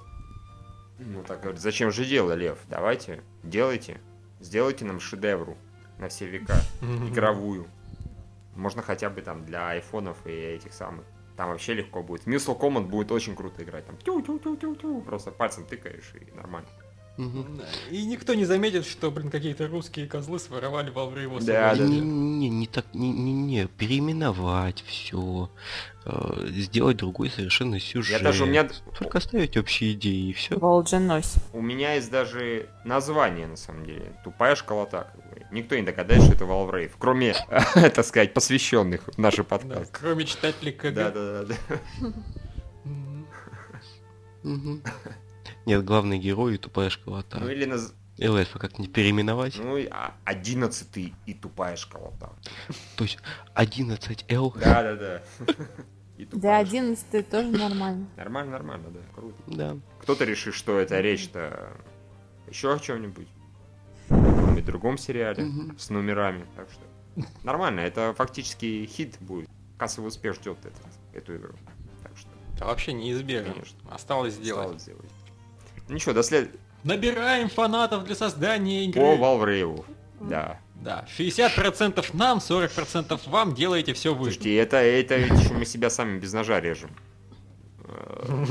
[0.99, 2.59] Ну так говорит, зачем же дело, Лев?
[2.69, 4.01] Давайте, делайте.
[4.41, 5.57] Сделайте нам шедевру
[5.99, 6.57] на все века,
[7.09, 7.67] игровую.
[8.55, 11.05] Можно хотя бы там для айфонов и этих самых.
[11.37, 12.27] Там вообще легко будет.
[12.27, 13.87] Missile Command будет очень круто играть.
[13.87, 15.03] Там тю -тю -тю -тю -тю.
[15.03, 16.69] просто пальцем тыкаешь и нормально.
[17.17, 21.85] И никто не заметит, что, блин, какие-то русские козлы своровали во время его да, да,
[21.85, 25.49] не, не, не так, не, не, не, переименовать все,
[26.07, 28.19] э, сделать другой совершенно сюжет.
[28.19, 28.69] Я даже у меня...
[28.99, 30.59] Только оставить общие идеи и все.
[30.59, 31.37] Волженось.
[31.53, 34.13] У меня есть даже название, на самом деле.
[34.25, 35.13] Тупая школота.
[35.53, 37.35] Никто не догадается, что это Valve кроме,
[37.75, 39.85] так сказать, посвященных в наши подкасты.
[39.93, 40.95] Да, кроме читателей КГ.
[40.95, 41.57] Да, да, да.
[45.67, 47.39] Нет, главный герой и тупая школота.
[47.41, 47.95] Ну или наз...
[48.19, 49.59] ЛФ как-нибудь переименовать?
[49.59, 52.31] Ну, а одиннадцатый и тупая школота.
[52.97, 53.19] То есть
[53.57, 54.59] 11Л?
[54.61, 55.23] Да, да, да.
[56.17, 58.07] Да, одиннадцатый тоже нормально.
[58.17, 59.37] Нормально, нормально, да, круто.
[59.49, 59.77] Да.
[60.01, 61.73] Кто-то решит, что это речь-то
[62.49, 63.27] еще о чем-нибудь.
[64.09, 66.47] В другом сериале с номерами.
[66.55, 69.49] Так что нормально, это фактически хит будет.
[69.77, 70.59] Кассовый успех ждет
[71.13, 71.55] эту игру.
[72.03, 72.31] Так что.
[72.59, 73.53] Да вообще неизбежно.
[73.53, 73.79] Конечно.
[73.91, 74.77] Осталось сделать.
[74.77, 75.11] Осталось сделать.
[75.89, 76.51] Ничего, до след...
[76.83, 79.01] Набираем фанатов для создания игры.
[79.01, 79.85] По Valve
[80.21, 80.61] да.
[80.75, 84.25] Да, 60% нам, 40% вам, делаете все вы.
[84.25, 86.91] Слушайте, это, это ведь мы себя сами без ножа режем.
[87.85, 88.45] Э,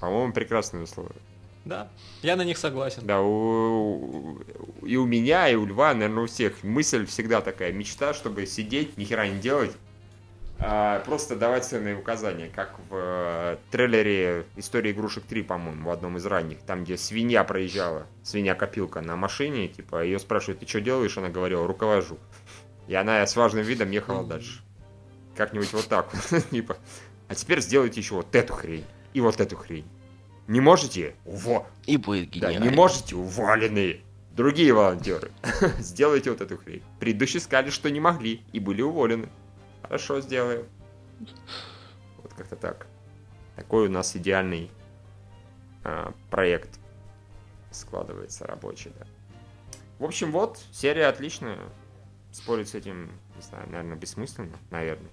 [0.00, 1.20] по-моему, прекрасные условия.
[1.64, 1.88] Да,
[2.22, 3.02] я на них согласен.
[3.04, 4.38] Да, у,
[4.82, 8.96] и у меня, и у Льва, наверное, у всех мысль всегда такая, мечта, чтобы сидеть,
[8.96, 9.72] ни хера не делать,
[11.04, 16.26] просто давать ценные указания, как в э, трейлере истории игрушек 3, по-моему, в одном из
[16.26, 21.16] ранних, там, где свинья проезжала, свинья-копилка на машине, типа, ее спрашивают, ты что делаешь?
[21.18, 22.18] Она говорила, руковожу.
[22.88, 24.62] И она с важным видом ехала дальше.
[25.36, 26.76] Как-нибудь вот так вот, типа.
[27.28, 28.84] А теперь сделайте еще вот эту хрень
[29.14, 29.86] и вот эту хрень.
[30.48, 31.14] Не можете?
[31.24, 31.66] Во!
[31.86, 32.60] И будет гениально.
[32.60, 33.16] Да, не можете?
[33.16, 34.00] Уволены.
[34.32, 35.30] Другие волонтеры.
[35.78, 36.82] Сделайте вот эту хрень.
[37.00, 39.28] Предыдущие сказали, что не могли и были уволены.
[39.82, 40.66] Хорошо, сделаем.
[42.18, 42.86] Вот как-то так.
[43.56, 44.70] Такой у нас идеальный
[45.84, 46.78] а, проект
[47.70, 49.06] складывается рабочий, да.
[49.98, 51.58] В общем, вот, серия отличная.
[52.32, 55.10] Спорить с этим, не знаю, наверное, бессмысленно, наверное.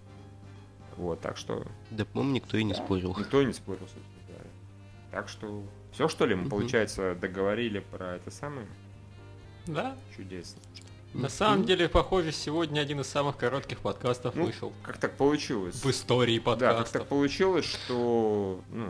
[0.96, 1.66] Вот, так что...
[1.92, 3.16] Да, по-моему, никто и не спорил.
[3.18, 4.50] Никто и не спорил, собственно говоря.
[5.12, 6.52] Так что, все, что ли, мы, угу.
[6.52, 8.68] получается, договорили про это самое?
[9.68, 9.96] Да.
[10.16, 10.62] Чудесно.
[11.14, 14.74] На самом деле, похоже, сегодня один из самых коротких подкастов ну, вышел.
[14.84, 15.84] Как так получилось?
[15.84, 16.78] В истории подкастов.
[16.78, 18.86] Да, как так получилось, что, ну,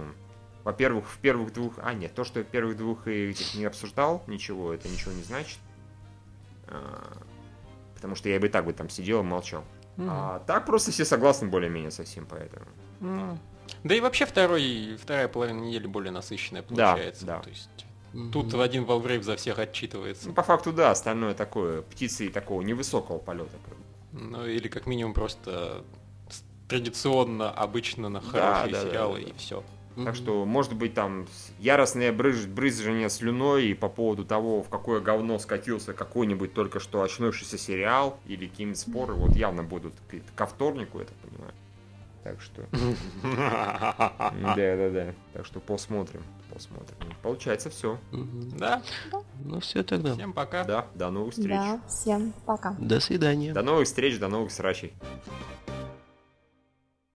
[0.63, 1.75] во-первых, в первых двух...
[1.77, 5.23] А, нет, то, что я в первых двух этих не обсуждал, ничего, это ничего не
[5.23, 5.59] значит.
[6.67, 7.17] А,
[7.95, 9.63] потому что я бы и так бы там сидел и молчал.
[9.97, 10.07] Угу.
[10.09, 12.65] А так просто все согласны более-менее со всем, поэтому...
[12.99, 13.37] Ну,
[13.83, 17.25] да и вообще второй, вторая половина недели более насыщенная получается.
[17.25, 17.43] Да, да.
[17.43, 17.85] То есть
[18.31, 20.29] Тут в один Valvrave за всех отчитывается.
[20.29, 23.55] Ну, по факту, да, остальное такое, птицы такого невысокого полета.
[24.11, 25.83] Ну, или как минимум просто
[26.67, 29.63] традиционно, обычно на хорошие да, сериалы да, да, и все.
[30.05, 31.27] Так что, может быть, там
[31.59, 37.57] яростное брыз брызжение слюной по поводу того, в какое говно скатился какой-нибудь только что очнувшийся
[37.57, 39.93] сериал или какие-нибудь споры, вот явно будут
[40.35, 41.53] ко вторнику, это понимаю.
[42.23, 42.65] Так что...
[44.55, 45.13] Да-да-да.
[45.33, 46.23] Так что посмотрим.
[46.53, 46.97] Посмотрим.
[47.21, 47.99] Получается все.
[48.11, 48.81] Да.
[49.43, 50.13] Ну все тогда.
[50.13, 50.63] Всем пока.
[50.63, 51.49] Да, до новых встреч.
[51.49, 52.75] Да, всем пока.
[52.79, 53.53] До свидания.
[53.53, 54.93] До новых встреч, до новых срачей.